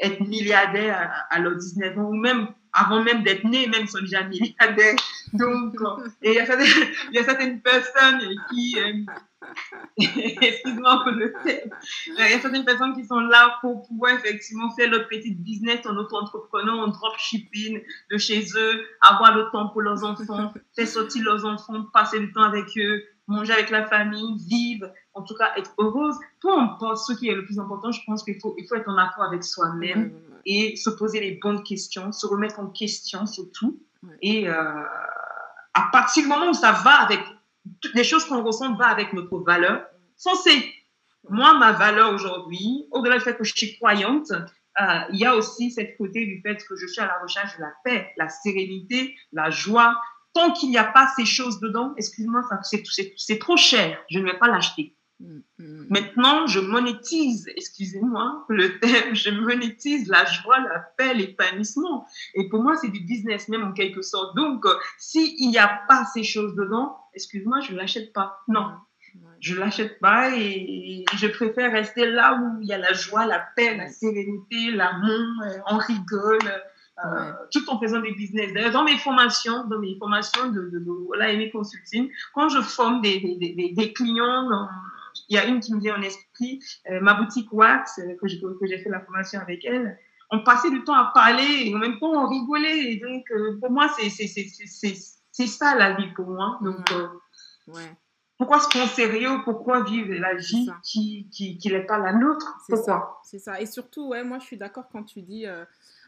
[0.00, 4.00] être milliardaires à, à leurs 19 ans ou même avant même d'être nés, même sont
[4.00, 4.96] déjà milliardaires.
[5.32, 5.74] Donc,
[6.22, 9.12] et il y, a certaines, y a certaines personnes qui, euh,
[9.96, 11.70] excuse-moi pour le thème,
[12.06, 15.84] il y a certaines personnes qui sont là pour pouvoir effectivement faire leur petit business
[15.86, 17.80] en auto-entrepreneur, en dropshipping
[18.10, 22.32] de chez eux, avoir le temps pour leurs enfants, faire sortir leurs enfants, passer du
[22.32, 26.16] temps avec eux, manger avec la famille, vivre, en tout cas être heureuse.
[26.40, 28.88] Peu importe ce qui est le plus important, je pense qu'il faut, il faut être
[28.88, 30.12] en accord avec soi-même
[30.46, 33.78] et se poser les bonnes questions, se remettre en question surtout.
[34.22, 34.82] Et euh,
[35.74, 37.20] à partir du moment où ça va avec,
[37.80, 39.84] toutes les choses qu'on ressent va avec notre valeur,
[40.22, 40.74] foncez.
[41.28, 45.36] Moi, ma valeur aujourd'hui, au-delà du fait que je suis croyante, euh, il y a
[45.36, 48.28] aussi cette côté du fait que je suis à la recherche de la paix, la
[48.28, 50.00] sérénité, la joie.
[50.32, 54.38] Tant qu'il n'y a pas ces choses dedans, excuse-moi, c'est trop cher, je ne vais
[54.38, 54.94] pas l'acheter.
[55.18, 55.86] Mm, mm.
[55.90, 62.06] Maintenant, je monétise, excusez-moi le thème, je monétise la joie, la paix, l'épanouissement.
[62.34, 64.36] Et pour moi, c'est du business même en quelque sorte.
[64.36, 68.40] Donc, euh, s'il n'y a pas ces choses dedans, excuse-moi, je ne l'achète pas.
[68.48, 68.66] Non,
[69.40, 73.26] je ne l'achète pas et je préfère rester là où il y a la joie,
[73.26, 76.38] la paix, la sérénité, l'amour, euh, on rigole.
[77.02, 78.52] Euh, tout en faisant des business.
[78.52, 83.20] D'ailleurs, dans mes formations, dans mes formations de, de, de, Consulting, quand je forme des,
[83.20, 84.68] des, des clients dans,
[85.28, 88.28] il y a une qui me vient en esprit, euh, ma boutique Wax, euh, que
[88.28, 89.98] j'ai fait la formation avec elle.
[90.30, 92.92] On passait du temps à parler et en même temps on rigolait.
[92.92, 94.10] Et donc, euh, pour moi, c'est
[95.40, 96.58] C'est ça la vie pour moi.
[96.60, 96.86] Donc,
[97.68, 97.96] ouais.
[98.36, 99.30] Pourquoi se prendre sérieux?
[99.44, 102.58] Pourquoi vivre la vie qui, qui, qui n'est pas la nôtre?
[102.68, 103.20] Pourquoi?
[103.24, 103.60] C'est ça.
[103.60, 105.46] Et surtout, ouais, moi, je suis d'accord quand tu dis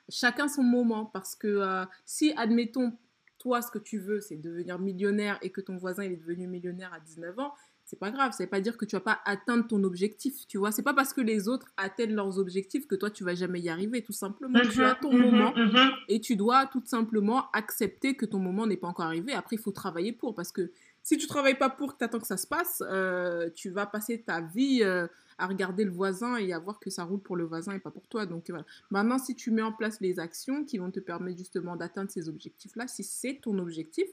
[0.08, 1.06] chacun son moment.
[1.06, 2.92] Parce que si, admettons,
[3.38, 6.46] toi, ce que tu veux, c'est devenir millionnaire et que ton voisin il est devenu
[6.46, 7.54] millionnaire à 19 ans,
[7.92, 8.32] c'est pas grave.
[8.32, 10.72] Ça veut pas dire que tu vas pas atteindre ton objectif, tu vois.
[10.72, 13.68] C'est pas parce que les autres atteignent leurs objectifs que toi, tu vas jamais y
[13.68, 14.60] arriver, tout simplement.
[14.60, 15.90] tu mhm, as ton mhm, moment mhm.
[16.08, 19.34] et tu dois tout simplement accepter que ton moment n'est pas encore arrivé.
[19.34, 20.70] Après, il faut travailler pour parce que
[21.02, 23.84] si tu travailles pas pour que tu attends que ça se passe, euh, tu vas
[23.84, 27.36] passer ta vie euh, à regarder le voisin et à voir que ça roule pour
[27.36, 28.24] le voisin et pas pour toi.
[28.24, 28.64] Donc voilà.
[28.90, 32.30] Maintenant, si tu mets en place les actions qui vont te permettre justement d'atteindre ces
[32.30, 34.06] objectifs-là, si c'est ton objectif,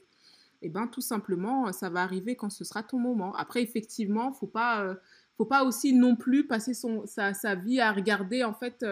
[0.62, 3.34] eh ben tout simplement, ça va arriver quand ce sera ton moment.
[3.34, 4.94] Après, effectivement, faut pas, euh,
[5.36, 8.84] faut pas aussi non plus passer son, sa, sa vie à regarder en fait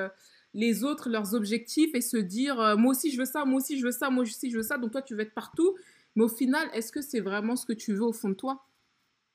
[0.55, 3.85] les autres, leurs objectifs et se dire moi aussi je veux ça, moi aussi je
[3.85, 5.75] veux ça, moi aussi je veux ça, donc toi tu veux être partout
[6.19, 8.67] mais au final, est-ce que c'est vraiment ce que tu veux au fond de toi?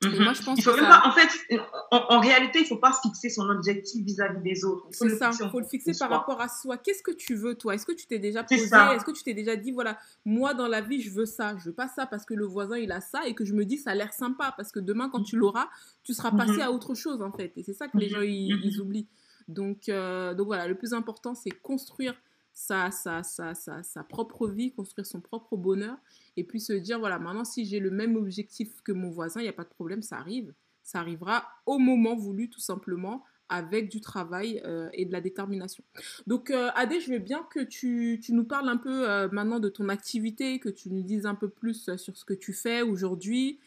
[0.06, 1.60] Et moi, je pense il faut que en fait,
[1.92, 4.88] en, réalité, il ne faut pas fixer son objectif vis-à-vis des autres.
[4.92, 6.78] C'est ça, il faut le fixer par rapport à soi.
[6.78, 7.76] Qu'est-ce que tu veux, toi?
[7.76, 8.64] Est-ce que tu t'es déjà posé?
[8.64, 11.56] Est-ce que tu t'es déjà dit, voilà, moi, dans la vie, je veux ça.
[11.58, 13.66] Je veux pas ça parce que le voisin, il a ça et que je me
[13.66, 14.54] dis, ça a l'air sympa.
[14.56, 15.68] Parce que demain, quand tu l'auras,
[16.04, 16.62] tu seras passé mhm.
[16.62, 17.54] à autre chose, en fait.
[17.56, 18.14] Et c'est ça que les mhm.
[18.14, 18.82] gens, ils, mhm.
[18.82, 19.08] oublient.
[19.48, 22.16] Donc, euh, donc voilà, le plus important, c'est construire
[22.54, 25.98] sa, sa, sa, sa, propre vie, construire son propre bonheur,
[26.38, 29.44] et puis se dire, voilà, maintenant si j'ai le même objectif que mon voisin, il
[29.44, 30.54] n'y a pas de problème, ça arrive.
[30.84, 35.84] Ça arrivera au moment voulu, tout simplement, avec du travail euh, et de la détermination.
[36.28, 39.60] Donc, euh, Adé, je veux bien que tu, tu nous parles un peu euh, maintenant
[39.60, 42.82] de ton activité, que tu nous dises un peu plus sur ce que tu fais
[42.82, 43.60] aujourd'hui.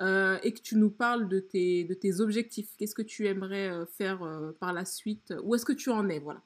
[0.00, 2.70] et que tu nous parles de tes, de tes objectifs.
[2.76, 4.18] Qu'est-ce que tu aimerais faire
[4.58, 5.32] par la suite?
[5.44, 6.18] Où est-ce que tu en es?
[6.18, 6.42] Voilà.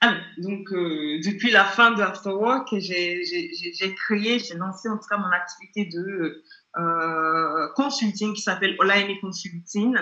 [0.00, 5.18] Ah, donc, euh, depuis la fin de Afterwork, j'ai créé, j'ai lancé en tout cas
[5.18, 6.44] mon activité de
[6.78, 9.96] euh, consulting qui s'appelle Olaimi Consulting.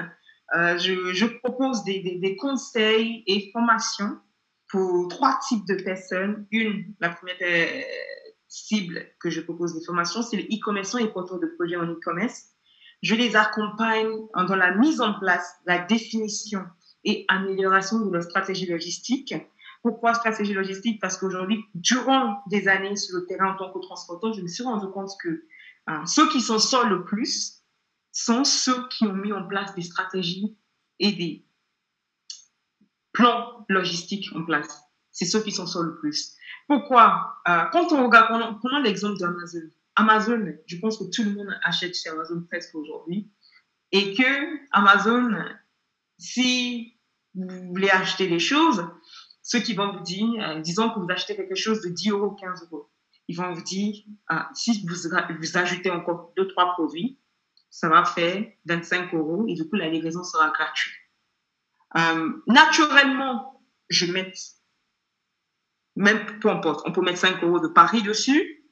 [0.55, 4.18] Euh, je, propose des, des, des, conseils et formations
[4.68, 6.47] pour trois types de personnes.
[6.51, 7.37] Une, la première
[8.49, 12.51] cible que je propose des formations, c'est les e-commerçants et porteurs de projets en e-commerce.
[13.03, 16.61] Je les accompagne dans la mise en place, la définition
[17.05, 19.35] et amélioration de leur stratégie logistique
[19.83, 21.01] pourquoi stratégie logistique?
[21.01, 24.64] Parce qu'aujourd'hui, durant des années sur le terrain en tant que transporteur, je me suis
[24.64, 25.45] rendu compte que
[25.87, 27.62] hein, ceux qui s'en sortent le plus
[28.12, 30.57] sont ceux qui ont mis en place des stratégies
[30.99, 31.47] et des
[33.12, 34.83] plans logistiques en place.
[35.12, 36.37] C'est ceux qui s'en sortent le plus.
[36.68, 37.37] Pourquoi?
[37.49, 39.70] Euh, Quand on regarde, prenons, l'exemple d'Amazon.
[39.97, 43.31] Amazon, je pense que tout le monde achète chez Amazon presque aujourd'hui.
[43.93, 45.31] Et que Amazon,
[46.18, 46.99] si
[47.35, 48.87] vous voulez acheter des choses,
[49.47, 52.32] ceux qui vont vous dire, euh, disons que vous achetez quelque chose de 10 euros,
[52.32, 52.90] 15 euros,
[53.28, 53.94] ils vont vous dire,
[54.28, 57.20] ah, si vous, ajoutez encore 2, 3 produits,
[57.70, 60.94] ça va faire 25 euros et du coup, la livraison sera gratuite.
[61.97, 64.32] Euh, naturellement, je mets,
[65.94, 68.64] même peu importe, on peut mettre 5 euros de pari dessus.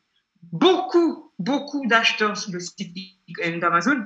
[0.43, 2.97] Beaucoup, beaucoup d'acheteurs sur le site
[3.61, 4.05] d'Amazon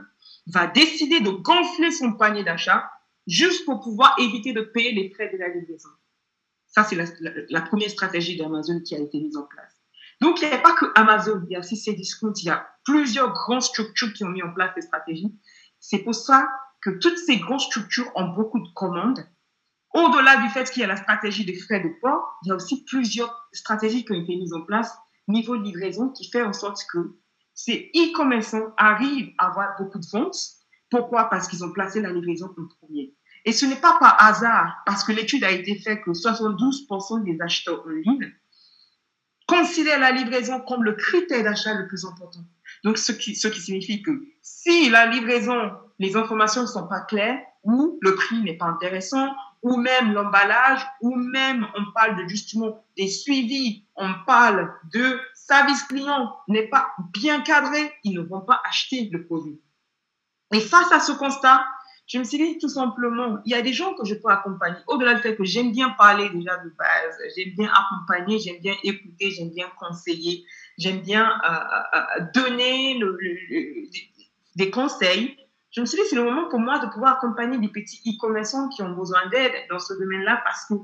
[0.48, 2.90] va décider de gonfler son panier d'achat
[3.26, 5.88] juste pour pouvoir éviter de payer les frais de la livraison.
[6.78, 9.72] Ça, c'est la, première stratégie d'Amazon qui a été mise en place.
[10.20, 12.68] Donc, il n'y a pas que Amazon, il y a aussi Cdiscount, il y a
[12.84, 15.36] plusieurs grandes structures qui ont mis en place ces stratégies.
[15.80, 16.48] C'est pour ça
[16.80, 19.26] que toutes ces grandes structures ont beaucoup de commandes.
[19.92, 22.54] Au-delà du fait qu'il y a la stratégie des frais de port, il y a
[22.54, 26.52] aussi plusieurs stratégies qui ont été mises en place niveau de livraison qui fait en
[26.52, 27.18] sorte que
[27.54, 30.38] ces e-commerçants arrivent à avoir beaucoup de ventes.
[30.90, 31.24] Pourquoi?
[31.24, 33.16] Parce qu'ils ont placé la livraison en premier.
[33.44, 37.40] Et ce n'est pas par hasard, parce que l'étude a été faite que 72% des
[37.40, 38.32] acheteurs en ligne
[39.46, 42.40] considèrent la livraison comme le critère d'achat le plus important.
[42.84, 44.10] Donc, ce qui, ce qui signifie que
[44.42, 49.28] si la livraison, les informations ne sont pas claires, ou le prix n'est pas intéressant,
[49.62, 55.82] ou même l'emballage, ou même on parle de justement des suivis, on parle de service
[55.84, 59.60] client n'est pas bien cadré, ils ne vont pas acheter le produit.
[60.52, 61.64] Et face à ce constat,
[62.08, 64.78] je me suis dit tout simplement, il y a des gens que je peux accompagner.
[64.86, 68.74] Au-delà du fait que j'aime bien parler déjà de base, j'aime bien accompagner, j'aime bien
[68.82, 70.46] écouter, j'aime bien conseiller,
[70.78, 72.98] j'aime bien euh, euh, euh, donner
[74.56, 75.36] des conseils.
[75.70, 78.70] Je me suis dit, c'est le moment pour moi de pouvoir accompagner des petits e-commerçants
[78.70, 80.74] qui ont besoin d'aide dans ce domaine-là parce que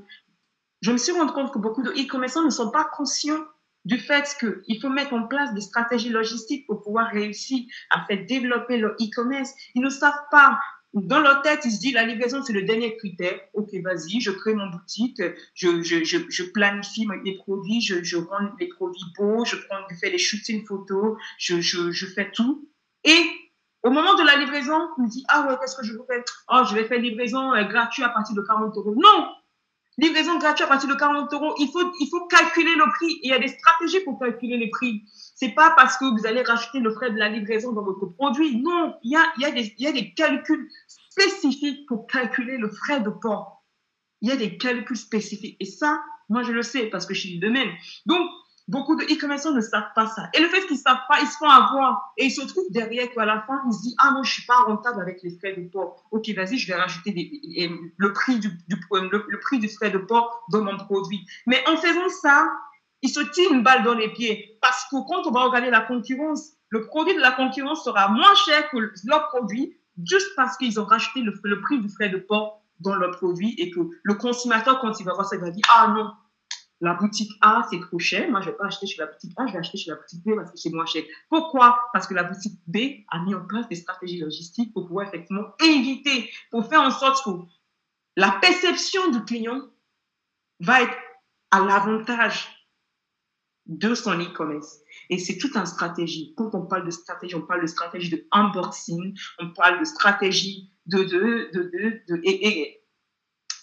[0.83, 3.43] je me suis rendu compte que beaucoup de e-commerçants ne sont pas conscients
[3.87, 8.27] du fait qu'il faut mettre en place des stratégies logistiques pour pouvoir réussir à faire
[8.27, 9.55] développer leur e-commerce.
[9.75, 10.59] Ils ne savent pas
[10.95, 13.39] dans leur tête, ils se disent la livraison, c'est le dernier critère.
[13.53, 15.21] Ok, vas-y, je crée mon boutique,
[15.55, 19.57] je, je, je, je planifie mes produits, je, rends les produits beaux, je,
[20.01, 22.69] fais les shootings photos, je, fais tout.
[23.03, 23.19] Et
[23.83, 26.23] au moment de la livraison, on me dit, ah ouais, qu'est-ce que je veux faire?
[26.49, 28.95] Oh, je vais faire livraison euh, gratuite à partir de 40 euros.
[28.95, 29.29] Non
[29.99, 31.55] Livraison gratuite à partir de 40 euros.
[31.59, 33.19] Il faut, il faut calculer le prix.
[33.23, 35.05] Il y a des stratégies pour calculer les prix.
[35.35, 38.61] C'est pas parce que vous allez racheter le frais de la livraison dans votre produit.
[38.63, 43.65] Non, il y a, des, calculs spécifiques pour calculer le frais de port.
[44.21, 45.57] Il y a des calculs spécifiques.
[45.59, 47.69] Et ça, moi, je le sais parce que je suis du domaine.
[48.07, 48.31] Donc,
[48.69, 50.29] beaucoup de e-commerçants ne savent pas ça.
[50.35, 52.13] Et le fait qu'ils ne savent pas, ils se font avoir.
[52.17, 54.47] Et ils se trouvent derrière qu'à la fin, ils se disent, ah non, je suis
[54.47, 56.05] pas rentable avec les frais de port.
[56.13, 57.13] Ok, vas-y, je vais rajouter
[57.99, 61.27] le, prix du, le, prix du frais de port dans mon produit.
[61.47, 62.49] Mais en faisant ça,
[63.05, 64.57] ils se tirent une balle dans les pieds.
[64.63, 68.35] Parce que quand on va regarder la concurrence, le produit de la concurrence sera moins
[68.47, 72.63] cher que leur produit juste parce qu'ils ont le, le, prix du frais de port
[72.81, 75.65] dans leur produit et que le consommateur, quand il va voir ça, il va dire,
[75.77, 76.13] ah non,
[76.81, 78.31] la boutique A, c'est trop cher.
[78.31, 79.97] Moi, je ne vais pas acheter chez la boutique A, je vais acheter chez la
[79.97, 81.03] boutique B parce que c'est moins cher.
[81.29, 81.79] Pourquoi?
[81.93, 85.45] Parce que la boutique B a mis en place des stratégies logistiques pour pouvoir effectivement
[85.63, 87.31] éviter, pour faire en sorte que
[88.17, 89.61] la perception du client
[90.61, 90.97] va être
[91.51, 92.49] à l'avantage
[93.67, 94.81] de son e-commerce.
[95.11, 96.35] Et c'est toute une stratégie.
[96.37, 100.71] Quand on parle de stratégie, on parle de stratégie de unboxing, on parle de stratégie
[100.87, 102.67] de, de, de, de,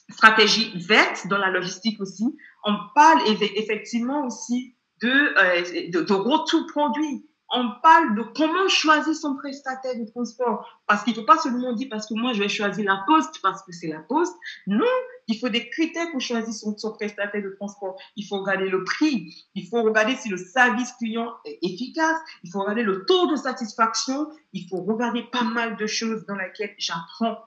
[0.10, 2.26] stratégie verte dans la logistique aussi.
[2.64, 9.14] On parle effectivement aussi de, euh, de, de retour produit on parle de comment choisir
[9.14, 10.66] son prestataire de transport.
[10.88, 13.42] Parce qu'il ne faut pas seulement dire parce que moi je vais choisir la poste
[13.42, 14.36] parce que c'est la poste.
[14.68, 14.86] Non,
[15.28, 17.98] il faut des critères pour choisir son, prestataire de transport.
[18.16, 22.52] Il faut regarder le prix, il faut regarder si le service client est efficace, il
[22.52, 26.74] faut regarder le taux de satisfaction, il faut regarder pas mal de choses dans lesquelles
[26.78, 27.38] j'apprends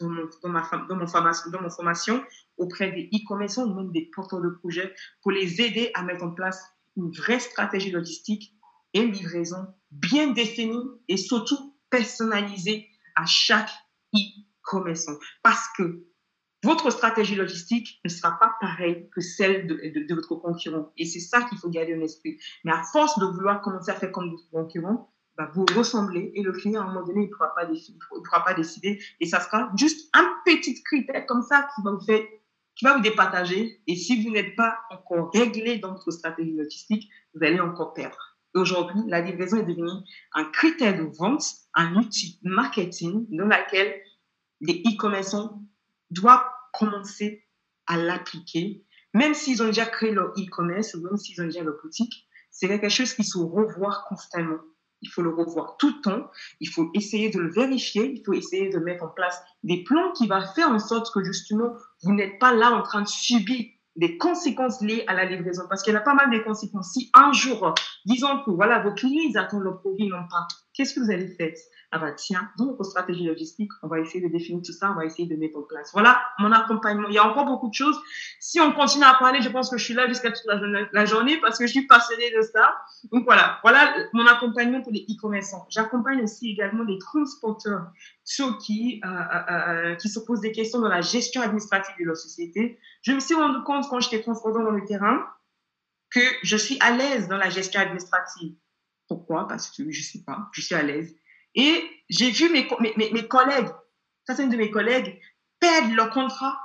[0.00, 2.22] dans mon, dans, ma, dans mon formation
[2.58, 4.92] auprès des e-commerçants ou même des porteurs de projets
[5.22, 6.60] pour les aider à mettre en place
[6.96, 8.54] une vraie stratégie logistique
[8.94, 13.70] et livraison bien définie et surtout personnalisée à chaque
[14.14, 15.16] e-commerçant.
[15.42, 16.04] Parce que
[16.64, 20.92] votre stratégie logistique ne sera pas pareille que celle de, votre concurrent.
[20.96, 22.38] Et c'est ça qu'il faut garder en esprit.
[22.64, 26.42] Mais à force de vouloir commencer à faire comme votre concurrent, bah, vous ressemblez et
[26.42, 29.02] le client, à un moment donné, il ne pourra, pas décider, il pourra pas décider.
[29.20, 32.22] Et ça sera juste un petit critère comme ça qui va vous faire,
[32.76, 33.82] qui va vous départager.
[33.86, 38.33] Et si vous n'êtes pas encore réglé dans votre stratégie logistique, vous allez encore perdre.
[38.54, 39.90] Aujourd'hui, la livraison est devenue
[40.32, 41.44] un critère de vente,
[41.74, 43.92] un outil marketing dans lequel
[44.60, 45.60] les e-commerçants
[46.10, 47.44] doivent commencer
[47.86, 52.28] à l'appliquer, même s'ils ont déjà créé leur e-commerce, même s'ils ont déjà leur boutique.
[52.52, 54.60] C'est quelque chose qu'il faut revoir constamment.
[55.02, 56.30] Il faut le revoir tout le temps.
[56.60, 58.12] Il faut essayer de le vérifier.
[58.14, 61.22] Il faut essayer de mettre en place des plans qui vont faire en sorte que
[61.22, 65.64] justement, vous n'êtes pas là en train de subir des conséquences liées à la livraison
[65.68, 66.92] parce qu'il y a pas mal de conséquences.
[66.92, 67.74] Si un jour,
[68.04, 71.28] disons que voilà, vos clients, ils attendent le produit, non pas, qu'est-ce que vous allez
[71.28, 71.52] faire
[71.92, 74.94] Ah bah tiens, dans notre stratégie logistique, on va essayer de définir tout ça, on
[74.96, 75.90] va essayer de mettre en place.
[75.92, 77.08] Voilà mon accompagnement.
[77.08, 77.96] Il y a encore beaucoup de choses.
[78.40, 81.04] Si on continue à parler, je pense que je suis là jusqu'à toute la, la,
[81.06, 82.76] journée parce que je suis passionnée de ça.
[83.12, 85.66] Donc voilà, voilà mon accompagnement pour les e-commerçants.
[85.70, 87.86] J'accompagne aussi également les transporteurs,
[88.24, 92.04] ceux qui, euh, euh, euh, qui se posent des questions dans la gestion administrative de
[92.04, 92.78] leur société.
[93.02, 95.24] Je me suis rendu compte quand j'étais transportant dans le terrain
[96.10, 98.54] que je suis à l'aise dans la gestion administrative.
[99.08, 99.46] Pourquoi?
[99.48, 101.14] Parce que je sais pas, je suis à l'aise.
[101.54, 103.68] Et j'ai vu mes, mes, mes collègues,
[104.26, 105.20] certains de mes collègues,
[105.60, 106.58] perdre leur contrat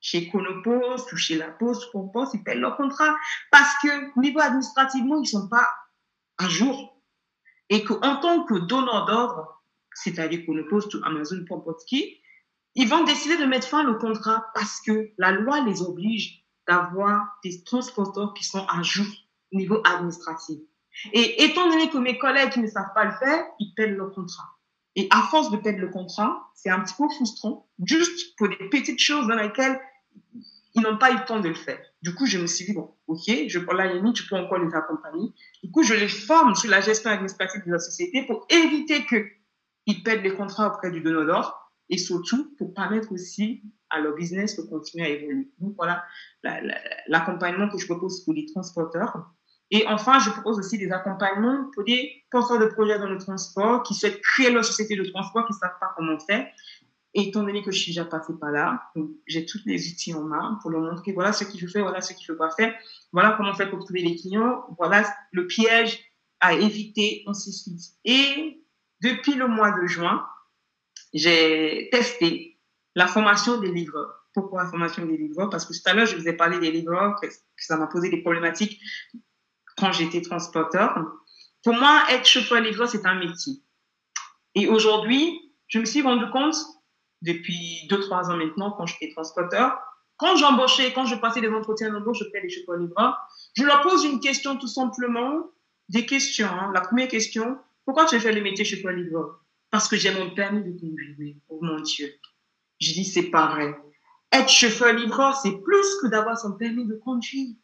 [0.00, 1.88] chez Conopost ou chez La Poste
[2.34, 3.14] ils perdent leur contrat
[3.50, 5.68] parce que niveau administrativement, ils sont pas
[6.38, 7.00] à jour.
[7.70, 9.62] Et qu'en tant que donneur d'ordre,
[9.94, 11.44] c'est-à-dire Conopost ou Amazon,
[11.86, 12.20] qui,
[12.74, 17.38] ils vont décider de mettre fin au contrat parce que la loi les oblige d'avoir
[17.44, 19.06] des transporteurs qui sont à jour
[19.52, 20.58] au niveau administratif.
[21.12, 24.48] Et étant donné que mes collègues ne savent pas le faire, ils perdent leur contrat.
[24.94, 28.68] Et à force de perdre le contrat, c'est un petit peu frustrant, juste pour des
[28.70, 29.80] petites choses dans lesquelles
[30.74, 31.80] ils n'ont pas eu le temps de le faire.
[32.02, 34.74] Du coup, je me suis dit, bon, ok, je, la limite, tu peux encore les
[34.74, 35.30] accompagner.
[35.62, 40.02] Du coup, je les forme sur la gestion administrative de la société pour éviter qu'ils
[40.02, 44.56] perdent les contrats auprès du donneur d'ordre et surtout pour permettre aussi à leur business
[44.56, 45.50] de continuer à évoluer.
[45.58, 46.04] Donc voilà
[47.06, 49.30] l'accompagnement que je propose pour les transporteurs.
[49.74, 53.82] Et enfin, je propose aussi des accompagnements pour des porteurs de projets dans le transport
[53.82, 56.46] qui souhaitent créer leur société de transport, qui ne savent pas comment faire.
[57.14, 58.82] Et étant donné que je suis déjà passée par là,
[59.26, 62.02] j'ai tous les outils en main pour leur montrer voilà ce qu'il faut faire, voilà
[62.02, 62.74] ce qu'il ne faut pas faire,
[63.12, 65.98] voilà comment faire pour trouver les clients, voilà le piège
[66.40, 67.94] à éviter, ainsi de suite.
[68.04, 68.62] Et
[69.00, 70.26] depuis le mois de juin,
[71.14, 72.58] j'ai testé
[72.94, 74.26] la formation des livreurs.
[74.34, 75.48] Pourquoi la formation des livreurs?
[75.48, 78.10] Parce que tout à l'heure, je vous ai parlé des livreurs, que, ça m'a posé
[78.10, 78.78] des problématiques
[79.82, 80.96] quand j'étais transporteur.
[81.64, 83.54] Pour moi, être chauffeur-livreur, c'est un métier.
[84.54, 86.54] Et aujourd'hui, je me suis rendu compte,
[87.20, 89.76] depuis 2-3 ans maintenant, quand j'étais transporteur,
[90.18, 93.16] quand j'embauchais, quand je passais des entretiens d'embauche, je fais des chauffeurs-livreurs,
[93.56, 95.50] je leur pose une question tout simplement,
[95.88, 96.46] des questions.
[96.46, 96.70] Hein.
[96.72, 99.40] La première question, pourquoi tu fais le métier chauffeur-livreur
[99.72, 101.36] Parce que j'ai mon permis de conduire.
[101.48, 102.08] Oh mon Dieu.
[102.80, 103.76] Je dis, c'est vrai.
[104.30, 107.56] Être chauffeur-livreur, c'est plus que d'avoir son permis de conduire.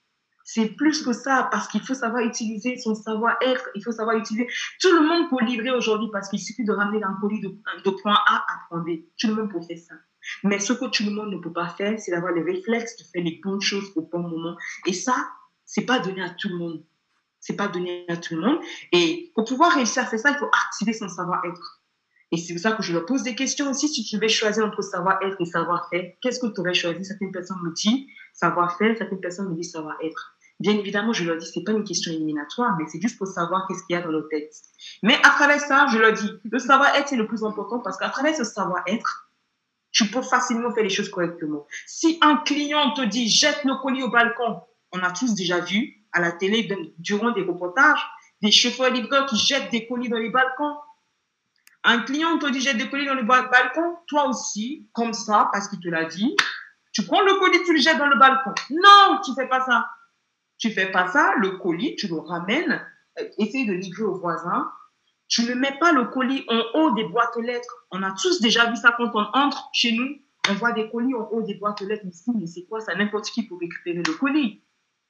[0.50, 4.48] C'est plus que ça, parce qu'il faut savoir utiliser son savoir-être, il faut savoir utiliser.
[4.80, 7.90] Tout le monde peut livrer aujourd'hui parce qu'il suffit de ramener un colis de, de
[7.90, 9.00] point A à point B.
[9.18, 9.94] Tout le monde peut faire ça.
[10.44, 13.04] Mais ce que tout le monde ne peut pas faire, c'est d'avoir les réflexes de
[13.04, 14.56] faire les bonnes choses au bon moment.
[14.86, 15.28] Et ça,
[15.66, 16.82] c'est pas donné à tout le monde.
[17.40, 18.58] C'est pas donné à tout le monde.
[18.92, 21.82] Et pour pouvoir réussir à faire ça, il faut activer son savoir-être.
[22.32, 23.86] Et c'est pour ça que je leur pose des questions aussi.
[23.88, 27.04] Si tu devais choisir entre savoir-être et savoir-faire, qu'est-ce que tu aurais choisi?
[27.04, 30.37] Certaines personnes me disent savoir-faire, certaines personnes me disent savoir-être.
[30.60, 33.66] Bien évidemment, je leur dis, c'est pas une question éliminatoire, mais c'est juste pour savoir
[33.68, 34.52] qu'est-ce qu'il y a dans leur tête.
[35.04, 38.08] Mais à travers ça, je leur dis, le savoir-être, c'est le plus important parce qu'à
[38.08, 39.30] travers ce savoir-être,
[39.92, 41.66] tu peux facilement faire les choses correctement.
[41.86, 44.60] Si un client te dit, jette nos colis au balcon,
[44.92, 48.04] on a tous déjà vu à la télé, durant des reportages,
[48.42, 50.76] des chauffeurs livreurs qui jettent des colis dans les balcons.
[51.84, 55.68] Un client te dit jette des colis dans le balcon, toi aussi, comme ça, parce
[55.68, 56.34] qu'il te l'a dit,
[56.92, 58.52] tu prends le colis, tu le jettes dans le balcon.
[58.70, 59.88] Non, tu fais pas ça.
[60.58, 62.84] Tu fais pas ça, le colis, tu le ramènes,
[63.18, 64.70] euh, essaye de livrer au voisin.
[65.28, 67.86] Tu ne mets pas le colis en haut des boîtes aux lettres.
[67.90, 70.08] On a tous déjà vu ça quand on entre chez nous.
[70.50, 72.04] On voit des colis en haut des boîtes aux lettres.
[72.34, 72.94] Mais c'est quoi ça?
[72.94, 74.62] N'importe qui peut récupérer le colis.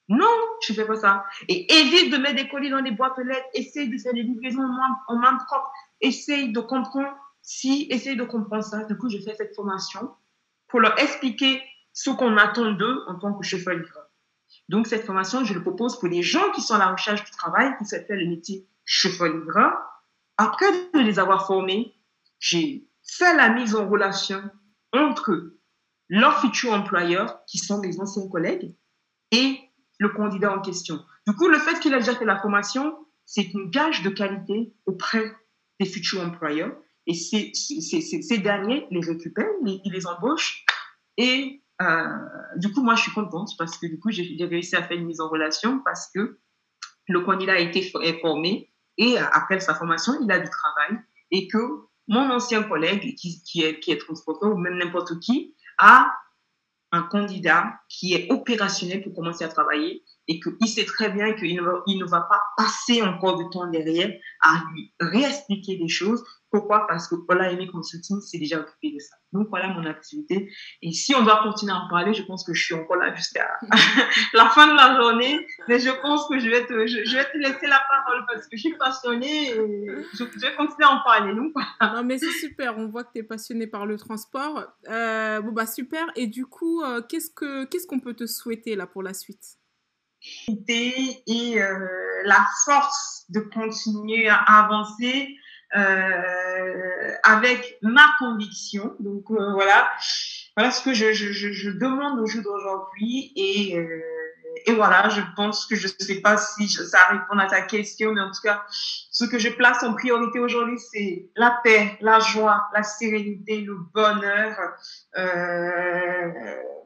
[0.08, 0.26] Non,
[0.60, 1.24] tu fais pas ça.
[1.48, 3.46] Et évite de mettre des colis dans les boîtes aux lettres.
[3.54, 4.66] Essaye de faire des livraisons
[5.06, 5.70] en main, propre.
[6.00, 8.84] Essaye de comprendre si, essaye de comprendre ça.
[8.84, 10.14] Du coup, je fais cette formation
[10.66, 13.97] pour leur expliquer ce qu'on attend d'eux en tant que chauffeur livreur.
[14.68, 17.30] Donc, cette formation, je le propose pour les gens qui sont à la recherche du
[17.30, 19.72] travail, qui souhaitent faire le métier chauffeur livreur.
[20.36, 21.94] Après de les avoir formés,
[22.38, 24.42] j'ai fait la mise en relation
[24.92, 25.52] entre
[26.08, 28.74] leurs futurs employeurs, qui sont mes anciens collègues,
[29.30, 29.58] et
[29.98, 31.04] le candidat en question.
[31.26, 32.96] Du coup, le fait qu'il a déjà fait la formation,
[33.26, 35.34] c'est une gage de qualité auprès
[35.80, 36.74] des futurs employeurs.
[37.06, 40.64] Et ces, derniers les récupèrent, ils les embauchent.
[41.16, 41.62] Et
[42.56, 45.06] du coup, moi, je suis contente parce que du coup, j'ai réussi à faire une
[45.06, 46.38] mise en relation parce que
[47.08, 47.82] le candidat a été
[48.20, 51.00] formé et après sa formation, il a du travail
[51.30, 51.58] et que
[52.08, 56.12] mon ancien collègue qui, qui est, qui est transporteur ou même n'importe qui a
[56.90, 61.56] un candidat qui est opérationnel pour commencer à travailler et qu'il sait très bien qu'il
[61.56, 64.12] ne, va pas passer encore du temps derrière
[64.42, 66.22] à lui réexpliquer des choses.
[66.50, 66.86] Pourquoi?
[66.86, 69.16] Parce que Paula Aimé Consulting s'est déjà occupé de ça.
[69.32, 70.50] Donc voilà mon activité.
[70.80, 73.14] Et si on doit continuer à en parler, je pense que je suis encore là
[73.14, 73.58] jusqu'à
[74.32, 75.46] la fin de la journée.
[75.68, 79.54] Mais je pense que je vais te, laisser la parole parce que je suis passionnée
[79.54, 81.34] je, vais continuer à en parler.
[81.34, 81.50] Non,
[81.80, 82.78] non mais c'est super.
[82.78, 84.64] On voit que tu es passionnée par le transport.
[84.88, 86.06] Euh, bon bah super.
[86.16, 89.58] Et du coup, euh, qu'est-ce que qu'est-ce qu'on peut te souhaiter là pour la suite?
[90.66, 91.86] Et euh,
[92.24, 95.36] la force de continuer à avancer
[95.76, 98.96] euh, avec ma conviction.
[99.00, 99.90] Donc euh, voilà,
[100.56, 103.76] voilà ce que je, je, demande au jour d'aujourd'hui et
[104.66, 108.12] et voilà, je pense que je ne sais pas si ça répond à ta question,
[108.12, 112.18] mais en tout cas, ce que je place en priorité aujourd'hui, c'est la paix, la
[112.18, 114.56] joie, la sérénité, le bonheur.
[115.16, 116.30] Euh,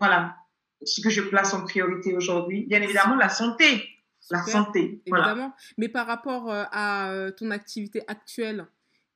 [0.01, 0.37] voilà,
[0.85, 2.67] ce que je place en priorité aujourd'hui.
[2.67, 3.89] Bien évidemment, la santé.
[4.31, 5.03] La santé.
[5.07, 5.55] Évidemment.
[5.79, 8.67] Mais par rapport euh, à euh, ton activité actuelle,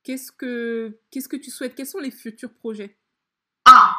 [0.03, 1.75] qu'est-ce que, qu'est-ce que tu souhaites?
[1.75, 2.95] Quels sont les futurs projets?
[3.65, 3.95] Ah,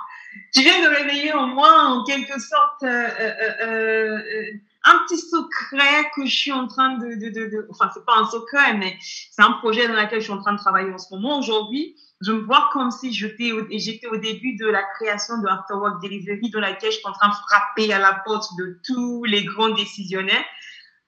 [0.55, 4.53] tu viens de réveiller en moi, en quelque sorte, euh,
[4.85, 8.17] un petit secret que je suis en train de, de, de, de enfin, c'est pas
[8.17, 10.99] un secret, mais c'est un projet dans lequel je suis en train de travailler en
[10.99, 15.47] ce moment aujourd'hui je me vois comme si j'étais au, début de la création de
[15.47, 19.25] Afterwork Delivery, dans laquelle je suis en train de frapper à la porte de tous
[19.25, 20.45] les grands décisionnaires.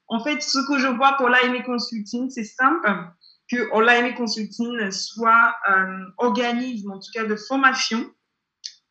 [0.07, 2.89] En fait, ce que je vois pour l'AME Consulting, c'est simple,
[3.51, 8.09] que l'AME Consulting soit un organisme, en tout cas de formation,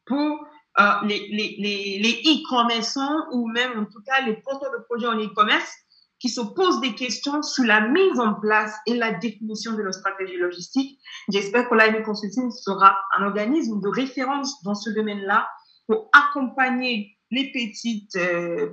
[0.05, 0.45] pour
[0.79, 5.19] euh, les, les, les, e-commerçants ou même en tout cas les porteurs de projets en
[5.19, 5.71] e-commerce
[6.19, 9.93] qui se posent des questions sur la mise en place et la définition de leur
[9.93, 10.99] stratégie logistique.
[11.29, 15.49] J'espère que l'AMI Consulting sera un organisme de référence dans ce domaine-là
[15.87, 18.69] pour accompagner les petites, euh,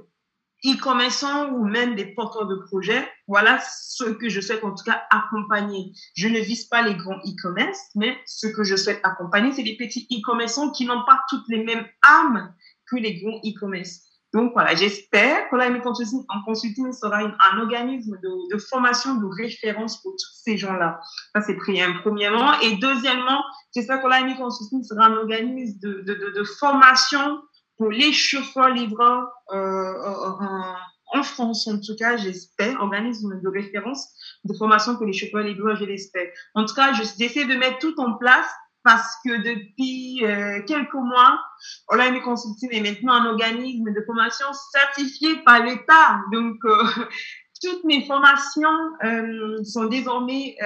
[0.65, 3.09] e-commerçants ou même des porteurs de projets.
[3.29, 5.93] Voilà ce que je souhaite en tout cas accompagner.
[6.15, 9.77] Je ne vise pas les grands e-commerce, mais ce que je souhaite accompagner, c'est les
[9.77, 12.55] petits e-commerçants qui n'ont pas toutes les mêmes âmes
[12.89, 14.03] que les grands e-commerce.
[14.33, 20.03] Donc voilà, j'espère que l'AMI Consulting en consulting sera un organisme de, formation de référence
[20.03, 21.01] pour tous ces gens-là.
[21.35, 22.53] Ça, c'est premièrement.
[22.61, 23.43] Et deuxièmement,
[23.75, 27.41] j'espère que l'AMI Consulting sera un organisme de, formation
[27.79, 30.77] pour les chauffeurs-livreurs euh, en,
[31.17, 34.09] en, France, en tout cas, j'espère, organisme de référence
[34.45, 36.29] de formation pour les chauffeurs-livreurs, je l'espère.
[36.55, 38.47] En tout cas, j'essaie de mettre tout en place
[38.87, 41.41] parce que depuis euh, quelques mois,
[41.89, 46.21] Online Consulting est maintenant un organisme de formation certifié par l'État.
[46.33, 46.85] Donc, euh,
[47.63, 50.57] toutes mes formations euh, sont désormais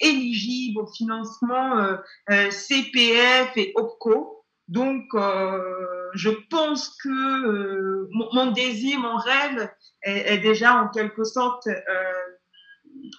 [0.00, 1.96] éligibles au financement
[2.28, 4.44] CPF et OPCO.
[4.68, 5.04] Donc,
[6.14, 9.70] je pense que mon, mon, désir, mon rêve
[10.02, 11.68] est, déjà en quelque sorte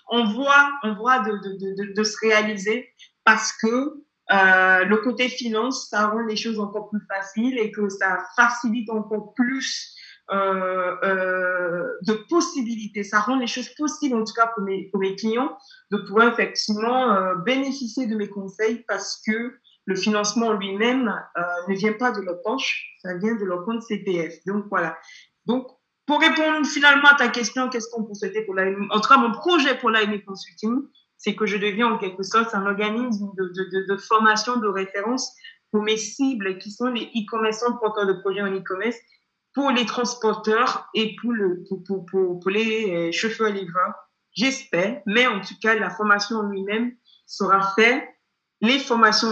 [0.08, 2.90] en voie, en voie de, de, de, de se réaliser
[3.24, 7.90] parce que euh, le côté finance, ça rend les choses encore plus faciles et que
[7.90, 9.96] ça facilite encore plus
[10.32, 13.04] euh, euh, de possibilités.
[13.04, 15.58] Ça rend les choses possibles, en tout cas pour mes, pour mes clients,
[15.92, 21.76] de pouvoir effectivement euh, bénéficier de mes conseils parce que le financement lui-même euh, ne
[21.76, 24.34] vient pas de leur poche, ça vient de leur compte CPF.
[24.46, 24.98] Donc voilà.
[25.46, 25.68] Donc
[26.06, 29.18] pour répondre finalement à ta question, qu'est-ce qu'on peut souhaiter pour la, en tout cas
[29.18, 30.82] mon projet pour l'AME Consulting,
[31.18, 35.34] c'est que je deviens en quelque sorte un organisme de, formation de référence
[35.72, 38.98] pour mes cibles qui sont les e-commerçants porteurs de projets en e-commerce,
[39.54, 43.94] pour les transporteurs et pour, le, pour, pour, pour, pour les euh, chauffeurs-livreurs.
[44.36, 46.92] J'espère, mais en tout cas, la formation en lui-même
[47.26, 48.04] sera faite.
[48.64, 49.30] Les formations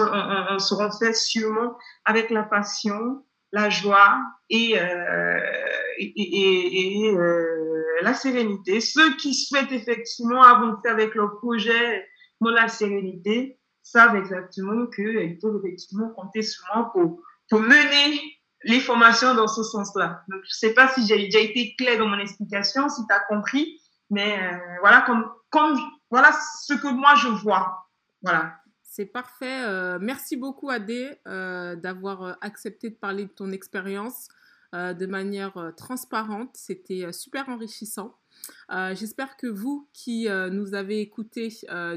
[0.60, 3.24] seront faites sûrement avec la passion,
[3.54, 4.20] la joie
[4.50, 5.40] et, euh,
[7.16, 8.82] euh, la sérénité.
[8.82, 12.06] Ceux qui souhaitent effectivement avancer avec leur projet
[12.42, 17.22] dans la sérénité savent exactement qu'ils peuvent effectivement compter sur moi pour,
[17.60, 18.22] mener
[18.64, 20.24] les formations dans ce sens-là.
[20.30, 23.20] Donc, je sais pas si j'ai déjà été clair dans mon explication, si tu as
[23.22, 25.78] compris, mais euh, voilà comme,
[26.10, 26.32] voilà
[26.66, 27.88] ce que moi je vois.
[28.22, 28.61] Voilà.
[28.94, 29.64] C'est parfait.
[29.64, 34.28] Euh, merci beaucoup, Adé, euh, d'avoir accepté de parler de ton expérience
[34.74, 36.52] euh, de manière euh, transparente.
[36.56, 38.18] C'était euh, super enrichissant.
[38.70, 41.50] J'espère que vous qui nous avez écoutés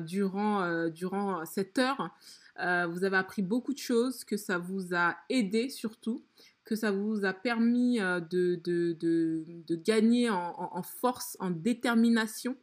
[0.03, 2.15] durant, durant cette heure,
[2.59, 6.23] vous avez appris beaucoup de choses, que ça vous a aidé surtout
[6.65, 12.57] que ça vous a permis de, gagner en, force, en détermination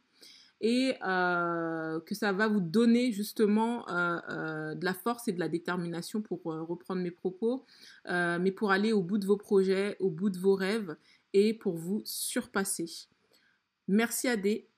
[0.62, 5.40] et euh, que ça va vous donner justement euh, euh, de la force et de
[5.40, 7.66] la détermination pour reprendre mes propos,
[8.08, 10.96] mais pour aller au bout de vos projets, au bout de vos rêves
[11.32, 12.86] et pour vous surpasser.
[13.88, 14.68] Merci Adé.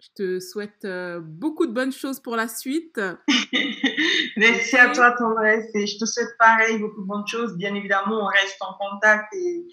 [0.00, 0.86] Je te souhaite
[1.20, 3.00] beaucoup de bonnes choses pour la suite.
[4.36, 5.70] Merci à toi, Tendresse.
[5.74, 7.56] Et je te souhaite pareil, beaucoup de bonnes choses.
[7.56, 9.66] Bien évidemment, on reste en contact et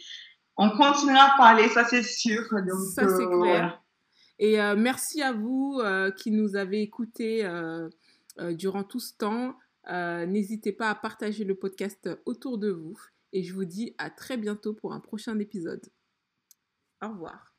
[0.57, 2.43] on continuera à parler, ça c'est sûr.
[2.51, 3.37] Donc, ça c'est clair.
[3.37, 3.81] Voilà.
[4.39, 7.89] Et euh, merci à vous euh, qui nous avez écoutés euh,
[8.51, 9.57] durant tout ce temps.
[9.89, 12.99] N'hésitez pas à partager le podcast autour de vous.
[13.33, 15.81] Et je vous dis à très bientôt pour un prochain épisode.
[17.01, 17.53] Au revoir.